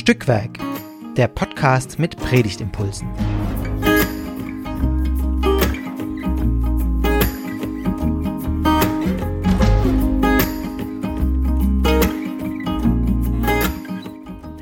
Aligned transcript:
Stückwerk, 0.00 0.58
der 1.18 1.28
Podcast 1.28 1.98
mit 1.98 2.16
Predigtimpulsen. 2.16 3.06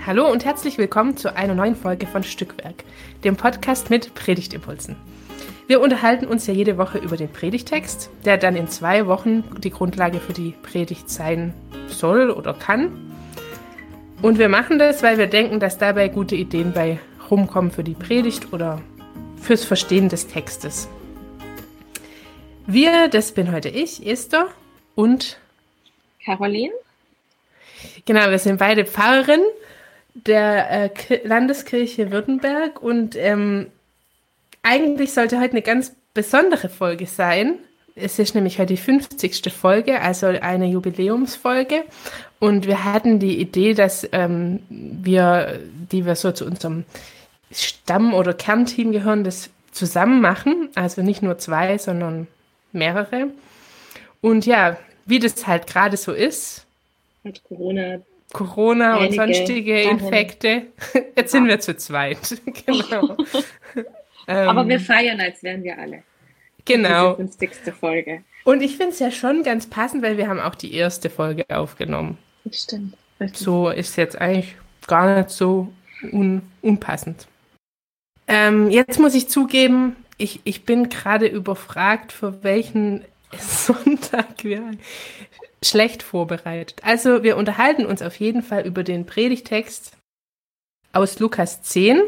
Hallo 0.04 0.28
und 0.28 0.44
herzlich 0.44 0.76
willkommen 0.76 1.16
zu 1.16 1.36
einer 1.36 1.54
neuen 1.54 1.76
Folge 1.76 2.08
von 2.08 2.24
Stückwerk, 2.24 2.82
dem 3.22 3.36
Podcast 3.36 3.90
mit 3.90 4.14
Predigtimpulsen. 4.16 4.96
Wir 5.68 5.80
unterhalten 5.80 6.26
uns 6.26 6.48
ja 6.48 6.52
jede 6.52 6.78
Woche 6.78 6.98
über 6.98 7.16
den 7.16 7.30
Predigtext, 7.30 8.10
der 8.24 8.38
dann 8.38 8.56
in 8.56 8.66
zwei 8.66 9.06
Wochen 9.06 9.44
die 9.60 9.70
Grundlage 9.70 10.18
für 10.18 10.32
die 10.32 10.56
Predigt 10.64 11.08
sein 11.08 11.54
soll 11.86 12.30
oder 12.30 12.54
kann. 12.54 13.07
Und 14.20 14.38
wir 14.38 14.48
machen 14.48 14.80
das, 14.80 15.02
weil 15.04 15.16
wir 15.16 15.28
denken, 15.28 15.60
dass 15.60 15.78
dabei 15.78 16.08
gute 16.08 16.34
Ideen 16.34 16.72
bei 16.72 16.98
rumkommen 17.30 17.70
für 17.70 17.84
die 17.84 17.94
Predigt 17.94 18.52
oder 18.52 18.82
fürs 19.40 19.64
Verstehen 19.64 20.08
des 20.08 20.26
Textes. 20.26 20.88
Wir, 22.66 23.08
das 23.08 23.32
bin 23.32 23.52
heute 23.52 23.68
ich, 23.68 24.04
Esther 24.04 24.48
und 24.96 25.38
Caroline. 26.24 26.74
Genau, 28.06 28.28
wir 28.28 28.40
sind 28.40 28.58
beide 28.58 28.84
Pfarrerin 28.84 29.42
der 30.14 30.90
äh, 31.10 31.26
Landeskirche 31.26 32.10
Württemberg 32.10 32.82
und 32.82 33.14
ähm, 33.14 33.70
eigentlich 34.62 35.12
sollte 35.12 35.38
heute 35.38 35.52
eine 35.52 35.62
ganz 35.62 35.94
besondere 36.12 36.68
Folge 36.68 37.06
sein. 37.06 37.60
Es 38.00 38.18
ist 38.18 38.34
nämlich 38.34 38.58
heute 38.58 38.74
die 38.74 38.76
50. 38.76 39.52
Folge, 39.52 40.00
also 40.00 40.26
eine 40.26 40.66
Jubiläumsfolge. 40.66 41.84
Und 42.38 42.66
wir 42.66 42.84
hatten 42.84 43.18
die 43.18 43.40
Idee, 43.40 43.74
dass 43.74 44.08
ähm, 44.12 44.60
wir, 44.68 45.60
die 45.90 46.06
wir 46.06 46.14
so 46.14 46.32
zu 46.32 46.44
unserem 46.44 46.84
Stamm- 47.50 48.14
oder 48.14 48.34
Kernteam 48.34 48.92
gehören, 48.92 49.24
das 49.24 49.50
zusammen 49.72 50.20
machen. 50.20 50.68
Also 50.74 51.02
nicht 51.02 51.22
nur 51.22 51.38
zwei, 51.38 51.78
sondern 51.78 52.28
mehrere. 52.72 53.28
Und 54.20 54.46
ja, 54.46 54.76
wie 55.06 55.18
das 55.18 55.46
halt 55.46 55.66
gerade 55.66 55.96
so 55.96 56.12
ist. 56.12 56.66
Hat 57.24 57.42
Corona. 57.44 58.00
Corona 58.32 58.98
und 58.98 59.14
sonstige 59.14 59.80
Infekte. 59.82 60.66
Jetzt 61.16 61.32
sind 61.32 61.48
wir 61.48 61.60
zu 61.60 61.76
zweit. 61.76 62.40
genau. 62.66 63.16
Aber 64.26 64.68
wir 64.68 64.78
feiern, 64.78 65.20
als 65.20 65.42
wären 65.42 65.64
wir 65.64 65.78
alle. 65.78 66.02
Genau. 66.68 67.14
Die 67.14 67.22
50. 67.22 67.74
Folge. 67.74 68.22
Und 68.44 68.62
ich 68.62 68.76
finde 68.76 68.92
es 68.92 68.98
ja 68.98 69.10
schon 69.10 69.42
ganz 69.42 69.66
passend, 69.66 70.02
weil 70.02 70.16
wir 70.16 70.28
haben 70.28 70.40
auch 70.40 70.54
die 70.54 70.74
erste 70.74 71.10
Folge 71.10 71.44
aufgenommen. 71.48 72.18
Das 72.44 72.62
stimmt. 72.62 72.96
So 73.32 73.68
ist 73.68 73.96
jetzt 73.96 74.20
eigentlich 74.20 74.54
gar 74.86 75.16
nicht 75.16 75.30
so 75.30 75.72
un 76.12 76.42
unpassend. 76.62 77.26
Ähm, 78.28 78.70
jetzt 78.70 79.00
muss 79.00 79.14
ich 79.14 79.28
zugeben, 79.28 79.96
ich, 80.18 80.40
ich 80.44 80.64
bin 80.64 80.88
gerade 80.88 81.26
überfragt, 81.26 82.12
für 82.12 82.42
welchen 82.44 83.04
Sonntag 83.38 84.44
wir 84.44 84.72
schlecht 85.62 86.02
vorbereitet. 86.02 86.80
Also 86.84 87.22
wir 87.22 87.36
unterhalten 87.36 87.86
uns 87.86 88.02
auf 88.02 88.16
jeden 88.20 88.42
Fall 88.42 88.66
über 88.66 88.84
den 88.84 89.06
Predigtext 89.06 89.96
aus 90.92 91.18
Lukas 91.18 91.62
10. 91.62 92.02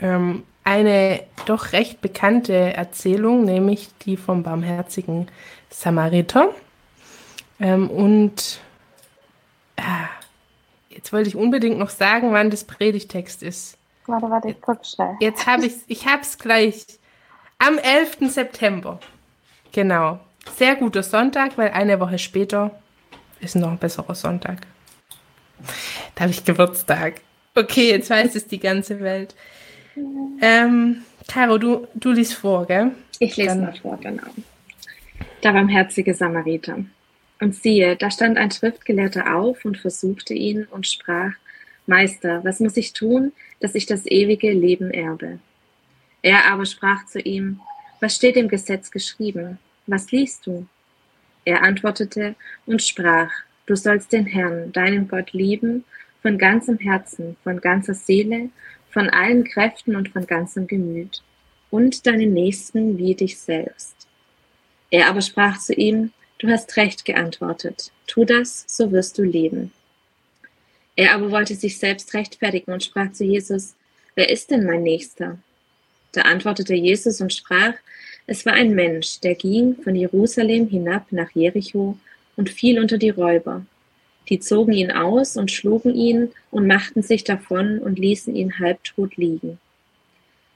Ähm, 0.00 0.44
eine 0.68 1.22
doch 1.46 1.72
recht 1.72 2.02
bekannte 2.02 2.74
Erzählung, 2.74 3.46
nämlich 3.46 3.88
die 4.04 4.18
vom 4.18 4.42
barmherzigen 4.42 5.28
Samariter. 5.70 6.50
Ähm, 7.58 7.88
und 7.88 8.60
ah, 9.78 10.08
jetzt 10.90 11.10
wollte 11.10 11.30
ich 11.30 11.36
unbedingt 11.36 11.78
noch 11.78 11.88
sagen, 11.88 12.34
wann 12.34 12.50
das 12.50 12.64
Predigtext 12.64 13.42
ist. 13.42 13.78
Warte, 14.06 14.28
warte, 14.28 14.50
ich 14.50 14.60
guck 14.60 14.84
schnell. 14.84 15.16
Jetzt 15.20 15.46
habe 15.46 15.64
ich 15.64 15.72
ich 15.86 16.06
habe 16.06 16.20
es 16.20 16.36
gleich. 16.36 16.84
Am 17.58 17.78
11. 17.78 18.30
September. 18.30 19.00
Genau. 19.72 20.20
Sehr 20.56 20.76
guter 20.76 21.02
Sonntag, 21.02 21.56
weil 21.56 21.70
eine 21.70 21.98
Woche 21.98 22.18
später 22.18 22.78
ist 23.40 23.56
noch 23.56 23.70
ein 23.70 23.78
besserer 23.78 24.14
Sonntag. 24.14 24.66
Da 26.14 26.22
habe 26.22 26.30
ich 26.30 26.44
Geburtstag. 26.44 27.22
Okay, 27.54 27.90
jetzt 27.90 28.10
weiß 28.10 28.34
es 28.34 28.46
die 28.46 28.60
ganze 28.60 29.00
Welt. 29.00 29.34
Ähm, 30.40 31.02
Caro, 31.26 31.58
du, 31.58 31.86
du 31.94 32.12
liest 32.12 32.34
vor, 32.34 32.66
gell? 32.66 32.92
Ich 33.18 33.36
lese 33.36 33.50
Dann. 33.50 33.60
mal 33.62 33.74
vor, 33.74 33.98
genau. 34.00 34.28
Der 35.42 35.52
barmherzige 35.52 36.14
Samariter. 36.14 36.78
Und 37.40 37.54
siehe, 37.54 37.96
da 37.96 38.10
stand 38.10 38.36
ein 38.36 38.50
Schriftgelehrter 38.50 39.36
auf 39.36 39.64
und 39.64 39.78
versuchte 39.78 40.34
ihn 40.34 40.64
und 40.70 40.86
sprach, 40.86 41.32
Meister, 41.86 42.44
was 42.44 42.60
muss 42.60 42.76
ich 42.76 42.92
tun, 42.92 43.32
dass 43.60 43.74
ich 43.74 43.86
das 43.86 44.06
ewige 44.06 44.52
Leben 44.52 44.90
erbe? 44.90 45.38
Er 46.22 46.46
aber 46.46 46.66
sprach 46.66 47.06
zu 47.06 47.20
ihm, 47.20 47.60
was 48.00 48.16
steht 48.16 48.36
im 48.36 48.48
Gesetz 48.48 48.90
geschrieben? 48.90 49.58
Was 49.86 50.10
liest 50.10 50.46
du? 50.46 50.66
Er 51.44 51.62
antwortete 51.62 52.34
und 52.66 52.82
sprach, 52.82 53.30
du 53.66 53.76
sollst 53.76 54.12
den 54.12 54.26
Herrn, 54.26 54.72
deinen 54.72 55.08
Gott 55.08 55.32
lieben, 55.32 55.84
von 56.20 56.36
ganzem 56.36 56.78
Herzen, 56.78 57.36
von 57.44 57.60
ganzer 57.60 57.94
Seele 57.94 58.50
von 58.90 59.08
allen 59.10 59.44
Kräften 59.44 59.96
und 59.96 60.10
von 60.10 60.26
ganzem 60.26 60.66
Gemüt, 60.66 61.22
und 61.70 62.06
deinen 62.06 62.32
Nächsten 62.32 62.96
wie 62.96 63.14
dich 63.14 63.38
selbst. 63.38 63.94
Er 64.90 65.08
aber 65.08 65.20
sprach 65.20 65.58
zu 65.58 65.74
ihm, 65.74 66.12
Du 66.40 66.48
hast 66.48 66.76
recht 66.76 67.04
geantwortet, 67.04 67.90
tu 68.06 68.24
das, 68.24 68.64
so 68.68 68.92
wirst 68.92 69.18
du 69.18 69.24
leben. 69.24 69.72
Er 70.94 71.14
aber 71.14 71.32
wollte 71.32 71.56
sich 71.56 71.78
selbst 71.78 72.14
rechtfertigen 72.14 72.72
und 72.72 72.84
sprach 72.84 73.10
zu 73.12 73.24
Jesus, 73.24 73.74
Wer 74.14 74.30
ist 74.30 74.50
denn 74.50 74.64
mein 74.64 74.84
Nächster? 74.84 75.38
Da 76.12 76.22
antwortete 76.22 76.74
Jesus 76.74 77.20
und 77.20 77.32
sprach, 77.32 77.74
es 78.26 78.44
war 78.44 78.52
ein 78.52 78.74
Mensch, 78.74 79.20
der 79.20 79.34
ging 79.34 79.76
von 79.82 79.94
Jerusalem 79.94 80.68
hinab 80.68 81.12
nach 81.12 81.30
Jericho 81.32 81.96
und 82.36 82.50
fiel 82.50 82.78
unter 82.78 82.98
die 82.98 83.10
Räuber, 83.10 83.64
die 84.28 84.40
zogen 84.40 84.72
ihn 84.72 84.90
aus 84.90 85.36
und 85.36 85.50
schlugen 85.50 85.94
ihn 85.94 86.30
und 86.50 86.66
machten 86.66 87.02
sich 87.02 87.24
davon 87.24 87.78
und 87.78 87.98
ließen 87.98 88.34
ihn 88.34 88.58
halbtot 88.58 89.16
liegen. 89.16 89.58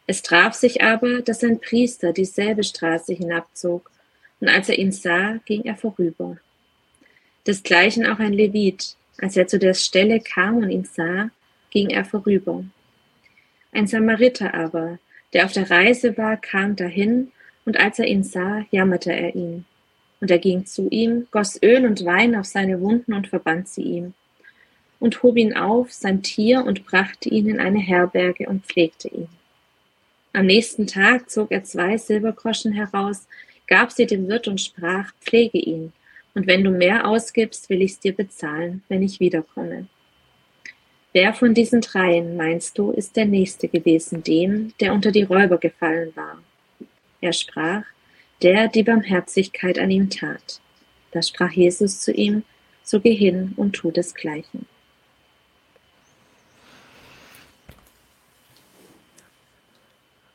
Es 0.06 0.22
traf 0.22 0.54
sich 0.54 0.82
aber, 0.82 1.22
dass 1.22 1.44
ein 1.44 1.60
Priester 1.60 2.12
dieselbe 2.12 2.64
Straße 2.64 3.14
hinabzog, 3.14 3.90
und 4.40 4.48
als 4.48 4.68
er 4.68 4.78
ihn 4.78 4.90
sah, 4.90 5.38
ging 5.44 5.64
er 5.64 5.76
vorüber. 5.76 6.36
Desgleichen 7.46 8.04
auch 8.06 8.18
ein 8.18 8.32
Levit, 8.32 8.96
als 9.18 9.36
er 9.36 9.46
zu 9.46 9.58
der 9.58 9.74
Stelle 9.74 10.20
kam 10.20 10.58
und 10.58 10.70
ihn 10.70 10.84
sah, 10.84 11.30
ging 11.70 11.90
er 11.90 12.04
vorüber. 12.04 12.64
Ein 13.70 13.86
Samariter 13.86 14.52
aber, 14.52 14.98
der 15.32 15.44
auf 15.44 15.52
der 15.52 15.70
Reise 15.70 16.16
war, 16.18 16.36
kam 16.36 16.76
dahin, 16.76 17.30
und 17.64 17.78
als 17.78 18.00
er 18.00 18.06
ihn 18.06 18.24
sah, 18.24 18.66
jammerte 18.72 19.12
er 19.12 19.34
ihn. 19.36 19.64
Und 20.22 20.30
er 20.30 20.38
ging 20.38 20.64
zu 20.66 20.88
ihm, 20.88 21.26
goss 21.32 21.60
Öl 21.60 21.84
und 21.84 22.04
Wein 22.04 22.36
auf 22.36 22.46
seine 22.46 22.80
Wunden 22.80 23.12
und 23.12 23.26
verband 23.26 23.66
sie 23.66 23.82
ihm. 23.82 24.14
Und 25.00 25.24
hob 25.24 25.36
ihn 25.36 25.56
auf, 25.56 25.90
sein 25.92 26.22
Tier, 26.22 26.64
und 26.64 26.86
brachte 26.86 27.28
ihn 27.28 27.48
in 27.48 27.58
eine 27.58 27.80
Herberge 27.80 28.48
und 28.48 28.64
pflegte 28.64 29.08
ihn. 29.08 29.26
Am 30.32 30.46
nächsten 30.46 30.86
Tag 30.86 31.28
zog 31.28 31.50
er 31.50 31.64
zwei 31.64 31.98
Silbergroschen 31.98 32.70
heraus, 32.70 33.26
gab 33.66 33.90
sie 33.90 34.06
dem 34.06 34.28
Wirt 34.28 34.46
und 34.46 34.60
sprach, 34.60 35.12
pflege 35.20 35.58
ihn, 35.58 35.92
und 36.34 36.46
wenn 36.46 36.62
du 36.62 36.70
mehr 36.70 37.04
ausgibst, 37.04 37.68
will 37.68 37.82
ich's 37.82 37.98
dir 37.98 38.14
bezahlen, 38.14 38.84
wenn 38.88 39.02
ich 39.02 39.18
wiederkomme. 39.18 39.88
Wer 41.12 41.34
von 41.34 41.52
diesen 41.52 41.80
dreien, 41.80 42.36
meinst 42.36 42.78
du, 42.78 42.92
ist 42.92 43.16
der 43.16 43.26
Nächste 43.26 43.66
gewesen, 43.66 44.22
dem, 44.22 44.72
der 44.78 44.92
unter 44.92 45.10
die 45.10 45.24
Räuber 45.24 45.58
gefallen 45.58 46.12
war? 46.14 46.40
Er 47.20 47.32
sprach, 47.32 47.82
der 48.42 48.68
die 48.68 48.82
Barmherzigkeit 48.82 49.78
an 49.78 49.90
ihm 49.90 50.10
tat. 50.10 50.60
Da 51.12 51.22
sprach 51.22 51.52
Jesus 51.52 52.00
zu 52.00 52.12
ihm, 52.12 52.42
so 52.82 53.00
geh 53.00 53.14
hin 53.14 53.52
und 53.56 53.72
tu 53.72 53.90
desgleichen. 53.90 54.66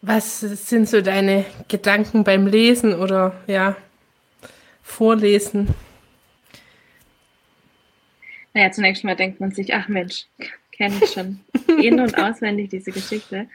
Was 0.01 0.39
sind 0.39 0.87
so 0.87 1.01
deine 1.01 1.45
Gedanken 1.67 2.23
beim 2.23 2.47
Lesen 2.47 2.93
oder 2.93 3.35
ja, 3.47 3.75
Vorlesen? 4.81 5.67
Naja, 8.53 8.71
zunächst 8.71 9.03
mal 9.03 9.15
denkt 9.15 9.41
man 9.41 9.51
sich, 9.51 9.73
ach 9.73 9.89
Mensch, 9.89 10.27
kenne 10.71 10.95
ich 11.03 11.11
schon 11.11 11.41
in- 11.81 11.99
und 11.99 12.17
auswendig 12.17 12.69
diese 12.69 12.91
Geschichte 12.91 13.49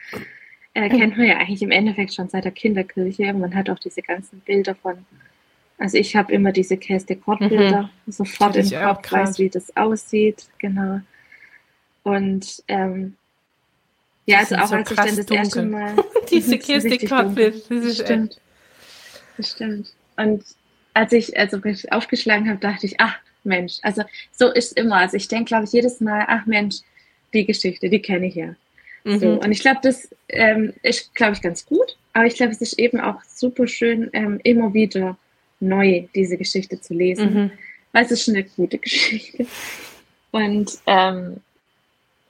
äh, 0.75 0.89
kennt 0.89 1.17
man 1.17 1.27
ja 1.27 1.37
eigentlich 1.37 1.63
im 1.63 1.71
Endeffekt 1.71 2.15
schon 2.15 2.29
seit 2.29 2.45
der 2.45 2.53
Kinderkirche. 2.53 3.33
Man 3.33 3.55
hat 3.55 3.69
auch 3.69 3.79
diese 3.79 4.03
ganzen 4.03 4.41
Bilder 4.41 4.75
von, 4.75 5.05
also 5.79 5.99
ich 5.99 6.17
habe 6.17 6.33
immer 6.33 6.53
diese 6.53 6.77
Käste 6.77 7.17
Bilder 7.17 7.91
mhm. 8.07 8.13
sofort 8.13 8.57
im 8.57 8.71
Kopf, 8.71 9.13
weiß, 9.13 9.39
wie 9.39 9.51
das 9.51 9.77
aussieht, 9.77 10.47
genau. 10.59 11.01
Und 12.03 12.63
ähm, 12.69 13.17
ja, 14.25 14.39
also 14.39 14.57
auch 14.57 14.69
so 14.69 14.77
als 14.77 14.91
ich 14.91 14.97
dann 14.97 15.07
das 15.07 15.17
dunkel. 15.17 15.37
erste 15.37 15.63
Mal 15.63 15.95
diese 16.31 16.59
Käste 16.59 16.89
Bilder, 16.89 17.33
das 17.35 17.71
ist 17.71 18.03
stimmt. 18.03 18.41
Das 19.37 19.51
stimmt. 19.51 19.95
Und 20.17 20.45
als 20.95 21.13
ich 21.13 21.39
also 21.39 21.59
aufgeschlagen 21.91 22.49
habe, 22.49 22.61
dachte 22.61 22.87
ich, 22.87 22.99
ach 22.99 23.17
Mensch, 23.45 23.79
also 23.83 24.03
so 24.31 24.49
ist 24.51 24.79
immer. 24.79 24.97
Also 24.97 25.17
ich 25.17 25.29
denke, 25.29 25.47
glaube 25.47 25.65
ich, 25.65 25.73
jedes 25.73 26.01
Mal, 26.01 26.25
ach 26.29 26.47
Mensch, 26.47 26.77
die 27.33 27.45
Geschichte, 27.45 27.89
die 27.89 28.01
kenne 28.01 28.27
ich 28.27 28.35
ja. 28.35 28.55
Mhm. 29.04 29.19
So, 29.19 29.40
und 29.40 29.52
ich 29.52 29.60
glaube, 29.60 29.81
das 29.82 30.08
ähm, 30.28 30.72
ist, 30.82 31.14
glaube 31.14 31.32
ich, 31.32 31.43
ganz 31.43 31.66
gut, 31.66 31.96
aber 32.12 32.26
ich 32.26 32.37
glaube, 32.37 32.52
es 32.52 32.60
ist 32.60 32.78
eben 32.78 33.00
auch 33.00 33.22
super 33.25 33.66
schön, 33.66 34.10
ähm, 34.12 34.40
immer 34.44 34.75
wieder 34.75 35.16
neu 35.60 36.04
diese 36.14 36.37
Geschichte 36.37 36.81
zu 36.81 36.94
lesen, 36.94 37.34
mhm. 37.34 37.50
weil 37.93 38.04
es 38.04 38.10
ist 38.10 38.25
schon 38.25 38.34
eine 38.34 38.44
gute 38.44 38.78
Geschichte. 38.78 39.46
Und 40.31 40.78
ähm, 40.87 41.38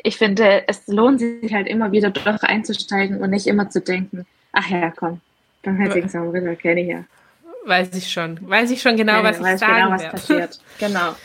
ich 0.02 0.16
finde, 0.16 0.64
es 0.66 0.86
lohnt 0.88 1.20
sich 1.20 1.52
halt 1.52 1.68
immer 1.68 1.92
wieder 1.92 2.10
doch 2.10 2.42
einzusteigen 2.42 3.20
und 3.20 3.30
nicht 3.30 3.46
immer 3.46 3.70
zu 3.70 3.80
denken, 3.80 4.26
ach 4.52 4.68
ja, 4.68 4.90
komm, 4.90 5.20
beim 5.62 5.78
Heiligen 5.78 6.08
Samuel 6.08 6.56
kenne 6.56 6.80
ich 6.82 6.88
ja. 6.88 7.04
Weiß 7.64 7.94
ich 7.94 8.10
schon. 8.10 8.38
Weiß 8.48 8.70
ich 8.72 8.82
schon 8.82 8.96
genau, 8.96 9.18
ja, 9.18 9.24
was 9.24 9.36
ich 9.36 9.42
weiß 9.44 9.60
sagen 9.60 9.74
genau, 9.74 9.90
was 9.90 10.08
passiert. 10.08 10.60
Genau. 10.78 11.14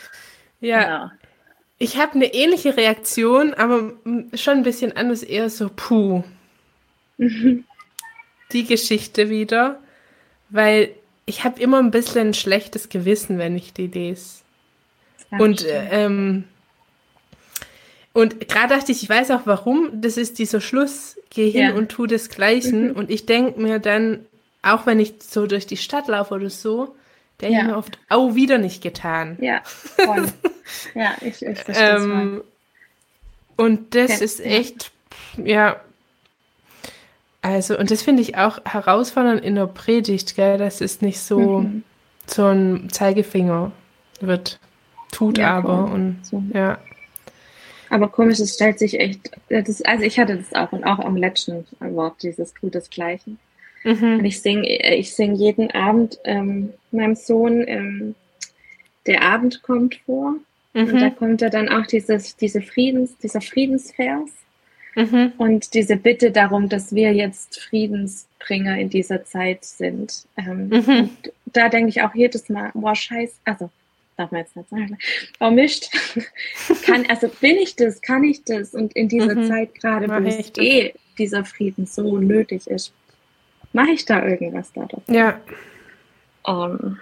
Ja. 0.60 0.82
Genau. 0.82 1.10
Ich 1.78 1.96
habe 1.96 2.14
eine 2.14 2.34
ähnliche 2.34 2.76
Reaktion, 2.76 3.54
aber 3.54 3.92
schon 4.34 4.58
ein 4.58 4.62
bisschen 4.62 4.96
anders, 4.96 5.22
eher 5.22 5.48
so, 5.48 5.70
puh. 5.74 6.24
Die 8.52 8.64
Geschichte 8.64 9.28
wieder, 9.28 9.78
weil 10.48 10.90
ich 11.26 11.44
habe 11.44 11.60
immer 11.60 11.78
ein 11.78 11.90
bisschen 11.90 12.28
ein 12.28 12.34
schlechtes 12.34 12.88
Gewissen, 12.88 13.38
wenn 13.38 13.54
ich 13.56 13.74
die 13.74 13.88
lese. 13.88 14.38
Ja, 15.30 15.38
und 15.38 15.66
ähm, 15.68 16.44
und 18.14 18.48
gerade 18.48 18.74
dachte 18.74 18.90
ich, 18.90 19.02
ich 19.02 19.08
weiß 19.08 19.30
auch 19.30 19.42
warum, 19.44 19.90
das 19.92 20.16
ist 20.16 20.38
dieser 20.38 20.60
Schluss, 20.60 21.16
geh 21.30 21.50
hin 21.50 21.60
ja. 21.60 21.74
und 21.74 21.90
tu 21.90 22.06
desgleichen. 22.06 22.88
Mhm. 22.88 22.96
Und 22.96 23.10
ich 23.10 23.26
denke 23.26 23.60
mir 23.60 23.78
dann, 23.78 24.26
auch 24.62 24.86
wenn 24.86 24.98
ich 24.98 25.14
so 25.20 25.46
durch 25.46 25.66
die 25.66 25.76
Stadt 25.76 26.08
laufe 26.08 26.34
oder 26.34 26.50
so, 26.50 26.96
denke 27.40 27.54
ja. 27.54 27.60
ich 27.60 27.66
mir 27.68 27.76
oft, 27.76 27.98
au, 28.08 28.34
wieder 28.34 28.58
nicht 28.58 28.82
getan. 28.82 29.36
Ja, 29.40 29.60
voll. 29.64 30.26
Ja, 30.94 31.14
ich, 31.20 31.42
ich 31.44 31.58
verstehe 31.58 31.96
ähm, 31.96 32.42
Und 33.56 33.94
das 33.94 34.18
ja, 34.18 34.24
ist 34.24 34.40
echt, 34.40 34.90
ja, 35.36 35.80
also, 37.40 37.78
und 37.78 37.90
das 37.90 38.02
finde 38.02 38.22
ich 38.22 38.36
auch 38.36 38.58
herausfordernd 38.64 39.42
in 39.44 39.54
der 39.54 39.66
Predigt, 39.66 40.34
gell, 40.34 40.58
dass 40.58 40.80
es 40.80 41.00
nicht 41.00 41.20
so, 41.20 41.60
mhm. 41.60 41.82
so 42.26 42.46
ein 42.46 42.88
Zeigefinger 42.90 43.72
wird, 44.20 44.58
tut 45.12 45.38
ja, 45.38 45.56
aber 45.56 45.84
cool. 45.84 45.92
und 45.92 46.18
so. 46.22 46.42
ja. 46.52 46.78
Aber 47.90 48.08
komisch, 48.08 48.38
es 48.40 48.54
stellt 48.54 48.78
sich 48.78 49.00
echt, 49.00 49.30
das, 49.48 49.80
also 49.82 50.04
ich 50.04 50.18
hatte 50.18 50.36
das 50.36 50.52
auch 50.52 50.72
und 50.72 50.84
auch 50.84 50.98
am 50.98 51.16
letzten 51.16 51.64
Wort, 51.80 52.22
dieses 52.22 52.52
tut 52.52 52.74
desgleichen. 52.74 53.38
Mhm. 53.84 54.18
Und 54.18 54.24
ich 54.24 54.42
singe 54.42 54.68
ich 54.68 55.14
sing 55.14 55.34
jeden 55.34 55.70
Abend 55.70 56.18
ähm, 56.24 56.74
meinem 56.90 57.14
Sohn, 57.14 57.64
ähm, 57.66 58.14
der 59.06 59.22
Abend 59.22 59.62
kommt 59.62 59.94
vor. 60.04 60.34
Mhm. 60.78 60.94
Und 60.94 61.00
da 61.00 61.10
kommt 61.10 61.40
ja 61.40 61.50
dann 61.50 61.68
auch 61.68 61.86
dieses, 61.86 62.36
diese 62.36 62.62
Friedens, 62.62 63.16
dieser 63.18 63.40
Friedensvers. 63.40 64.30
Mhm. 64.94 65.32
Und 65.38 65.74
diese 65.74 65.96
Bitte 65.96 66.30
darum, 66.30 66.68
dass 66.68 66.94
wir 66.94 67.12
jetzt 67.12 67.60
Friedensbringer 67.60 68.78
in 68.78 68.90
dieser 68.90 69.24
Zeit 69.24 69.64
sind. 69.64 70.24
Ähm, 70.36 70.68
mhm. 70.68 70.84
Und 70.86 71.32
da 71.46 71.68
denke 71.68 71.90
ich 71.90 72.02
auch 72.02 72.14
jedes 72.14 72.48
Mal, 72.48 72.70
boah, 72.74 72.94
scheiß, 72.94 73.38
also 73.44 73.70
darf 74.16 74.32
man 74.32 74.40
jetzt 74.40 74.56
nicht 74.56 74.68
sagen, 74.68 74.98
vermischt. 75.36 75.90
kann, 76.84 77.06
also 77.08 77.28
bin 77.40 77.56
ich 77.56 77.76
das, 77.76 78.00
kann 78.00 78.24
ich 78.24 78.44
das? 78.44 78.74
Und 78.74 78.94
in 78.94 79.08
dieser 79.08 79.36
mhm. 79.36 79.46
Zeit 79.46 79.74
gerade, 79.76 80.08
wo 80.08 80.26
es 80.26 80.52
eh 80.58 80.94
dieser 81.16 81.44
Frieden 81.44 81.86
so 81.86 82.18
nötig 82.18 82.66
ist, 82.66 82.92
mache 83.72 83.90
ich 83.90 84.04
da 84.04 84.24
irgendwas 84.26 84.72
dadurch? 84.72 85.02
Ja. 85.08 85.40
Um, 86.42 86.78
ähm, 86.82 87.00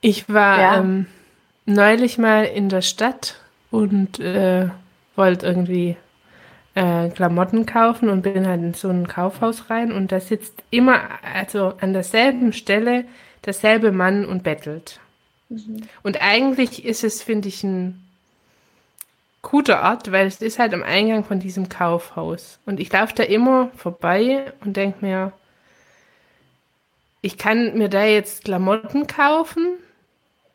ich 0.00 0.28
war 0.28 0.60
ja. 0.60 0.80
ähm, 0.80 1.06
neulich 1.66 2.18
mal 2.18 2.44
in 2.44 2.68
der 2.68 2.82
Stadt 2.82 3.36
und 3.70 4.18
äh, 4.20 4.68
wollte 5.16 5.46
irgendwie 5.46 5.96
äh, 6.74 7.08
Klamotten 7.10 7.66
kaufen 7.66 8.08
und 8.08 8.22
bin 8.22 8.46
halt 8.46 8.60
in 8.60 8.74
so 8.74 8.88
ein 8.88 9.06
Kaufhaus 9.06 9.70
rein 9.70 9.92
und 9.92 10.12
da 10.12 10.20
sitzt 10.20 10.62
immer, 10.70 11.00
also 11.22 11.74
an 11.80 11.92
derselben 11.92 12.52
Stelle, 12.52 13.04
derselbe 13.44 13.92
Mann 13.92 14.24
und 14.24 14.42
bettelt. 14.42 15.00
Mhm. 15.48 15.82
Und 16.02 16.20
eigentlich 16.20 16.84
ist 16.84 17.04
es, 17.04 17.22
finde 17.22 17.48
ich, 17.48 17.62
ein 17.62 18.00
guter 19.42 19.82
Ort, 19.82 20.10
weil 20.10 20.26
es 20.26 20.40
ist 20.40 20.58
halt 20.58 20.74
am 20.74 20.82
Eingang 20.82 21.24
von 21.24 21.38
diesem 21.38 21.68
Kaufhaus. 21.68 22.58
Und 22.66 22.80
ich 22.80 22.92
laufe 22.92 23.14
da 23.14 23.22
immer 23.22 23.70
vorbei 23.76 24.52
und 24.64 24.76
denke 24.76 25.04
mir, 25.04 25.32
ich 27.20 27.38
kann 27.38 27.78
mir 27.78 27.88
da 27.88 28.04
jetzt 28.04 28.44
Klamotten 28.44 29.06
kaufen, 29.06 29.78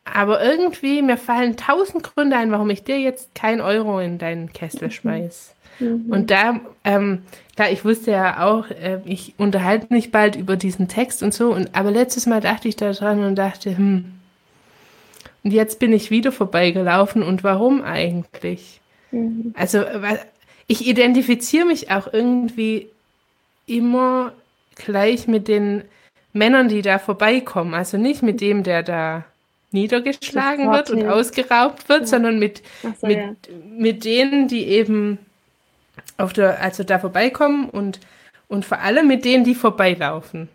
aber 0.04 0.42
irgendwie 0.42 1.02
mir 1.02 1.16
fallen 1.16 1.56
tausend 1.56 2.02
Gründe 2.02 2.36
ein, 2.36 2.50
warum 2.50 2.70
ich 2.70 2.84
dir 2.84 2.98
jetzt 2.98 3.34
kein 3.34 3.60
Euro 3.60 4.00
in 4.00 4.18
deinen 4.18 4.52
Kessel 4.52 4.86
mhm. 4.86 4.90
schmeiß. 4.90 5.54
Mhm. 5.78 6.06
Und 6.10 6.30
da, 6.30 6.60
ähm, 6.84 7.22
klar, 7.56 7.70
ich 7.70 7.84
wusste 7.84 8.10
ja 8.12 8.44
auch, 8.46 8.68
äh, 8.70 9.00
ich 9.04 9.34
unterhalte 9.38 9.86
mich 9.90 10.10
bald 10.10 10.36
über 10.36 10.56
diesen 10.56 10.88
Text 10.88 11.22
und 11.22 11.32
so, 11.34 11.52
und 11.52 11.74
aber 11.74 11.90
letztes 11.90 12.26
Mal 12.26 12.40
dachte 12.40 12.68
ich 12.68 12.76
da 12.76 12.92
dran 12.92 13.24
und 13.24 13.36
dachte, 13.36 13.76
hm, 13.76 14.12
und 15.42 15.52
jetzt 15.52 15.78
bin 15.78 15.92
ich 15.92 16.10
wieder 16.10 16.32
vorbeigelaufen 16.32 17.22
und 17.22 17.44
warum 17.44 17.82
eigentlich? 17.82 18.80
Mhm. 19.10 19.54
Also, 19.56 19.84
ich 20.66 20.86
identifiziere 20.86 21.64
mich 21.64 21.90
auch 21.90 22.12
irgendwie 22.12 22.88
immer 23.66 24.32
gleich 24.76 25.26
mit 25.26 25.48
den 25.48 25.82
Männern, 26.32 26.68
die 26.68 26.82
da 26.82 26.98
vorbeikommen. 26.98 27.74
Also 27.74 27.96
nicht 27.96 28.22
mit 28.22 28.40
dem, 28.40 28.62
der 28.62 28.82
da 28.82 29.24
niedergeschlagen 29.72 30.70
wird 30.70 30.90
und 30.90 31.06
ausgeraubt 31.06 31.88
wird, 31.88 32.02
ja. 32.02 32.06
sondern 32.06 32.38
mit, 32.38 32.62
so, 32.82 33.06
mit, 33.06 33.18
ja. 33.18 33.34
mit 33.68 34.04
denen, 34.04 34.48
die 34.48 34.66
eben 34.66 35.18
auf 36.16 36.32
der, 36.32 36.60
also 36.60 36.84
da 36.84 36.98
vorbeikommen 36.98 37.68
und, 37.68 38.00
und 38.48 38.64
vor 38.64 38.80
allem 38.80 39.06
mit 39.06 39.24
denen, 39.24 39.44
die 39.44 39.54
vorbeilaufen. 39.54 40.48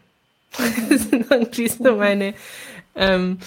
das 0.90 1.10
sind 1.10 1.30
irgendwie 1.30 1.68
so 1.68 1.96
meine. 1.96 2.34
Ähm, 2.96 3.40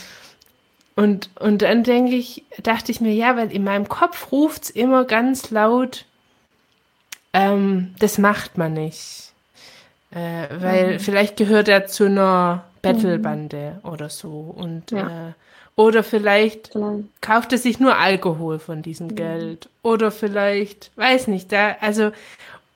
und, 0.97 1.31
und 1.39 1.63
dann 1.63 1.85
denke 1.85 2.17
ich, 2.17 2.45
dachte 2.63 2.91
ich 2.91 3.01
mir, 3.01 3.13
ja, 3.13 3.37
weil 3.37 3.53
in 3.53 3.65
meinem 3.65 3.89
Kopf 3.89 4.33
ruft 4.33 4.65
es 4.65 4.71
immer 4.71 5.05
ganz 5.05 5.51
laut, 5.51 6.07
ähm, 7.33 7.95
das 8.01 8.19
macht 8.19 8.59
man 8.59 8.73
nicht. 8.73 9.33
Äh, 10.11 10.49
weil 10.59 10.95
mhm. 10.95 11.01
vielleicht 11.01 11.37
gehört 11.37 11.69
er 11.69 11.87
zu 11.87 12.07
einer 12.07 12.65
Battlebande 12.83 13.81
mhm. 13.83 13.89
oder 13.89 14.09
so. 14.09 14.53
Und 14.57 14.91
ja. 14.91 15.29
äh, 15.29 15.33
oder 15.79 16.03
vielleicht, 16.03 16.73
vielleicht 16.73 17.23
kauft 17.23 17.53
er 17.53 17.59
sich 17.59 17.79
nur 17.79 17.97
Alkohol 17.97 18.59
von 18.59 18.83
diesem 18.83 19.07
mhm. 19.07 19.15
Geld. 19.15 19.69
Oder 19.83 20.11
vielleicht, 20.11 20.91
weiß 20.97 21.29
nicht, 21.29 21.53
da, 21.53 21.77
also, 21.81 22.11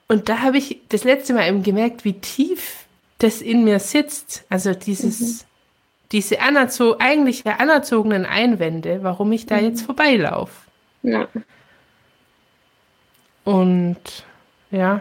und 0.06 0.28
da 0.28 0.38
habe 0.38 0.56
ich 0.56 0.78
das 0.88 1.02
letzte 1.02 1.34
Mal 1.34 1.48
eben 1.48 1.64
gemerkt, 1.64 2.04
wie 2.04 2.12
tief 2.12 2.86
das 3.18 3.42
in 3.42 3.64
mir 3.64 3.80
sitzt. 3.80 4.44
Also 4.48 4.72
dieses, 4.72 5.20
mhm. 5.20 5.46
diese 6.12 6.40
anerzo 6.40 6.94
eigentlich 7.00 7.44
anerzogenen 7.44 8.24
Einwände, 8.24 9.00
warum 9.02 9.32
ich 9.32 9.46
da 9.46 9.56
mhm. 9.56 9.64
jetzt 9.64 9.82
vorbeilaufe. 9.82 10.70
Ja. 11.02 11.26
Und 13.42 13.98
ja. 14.70 15.00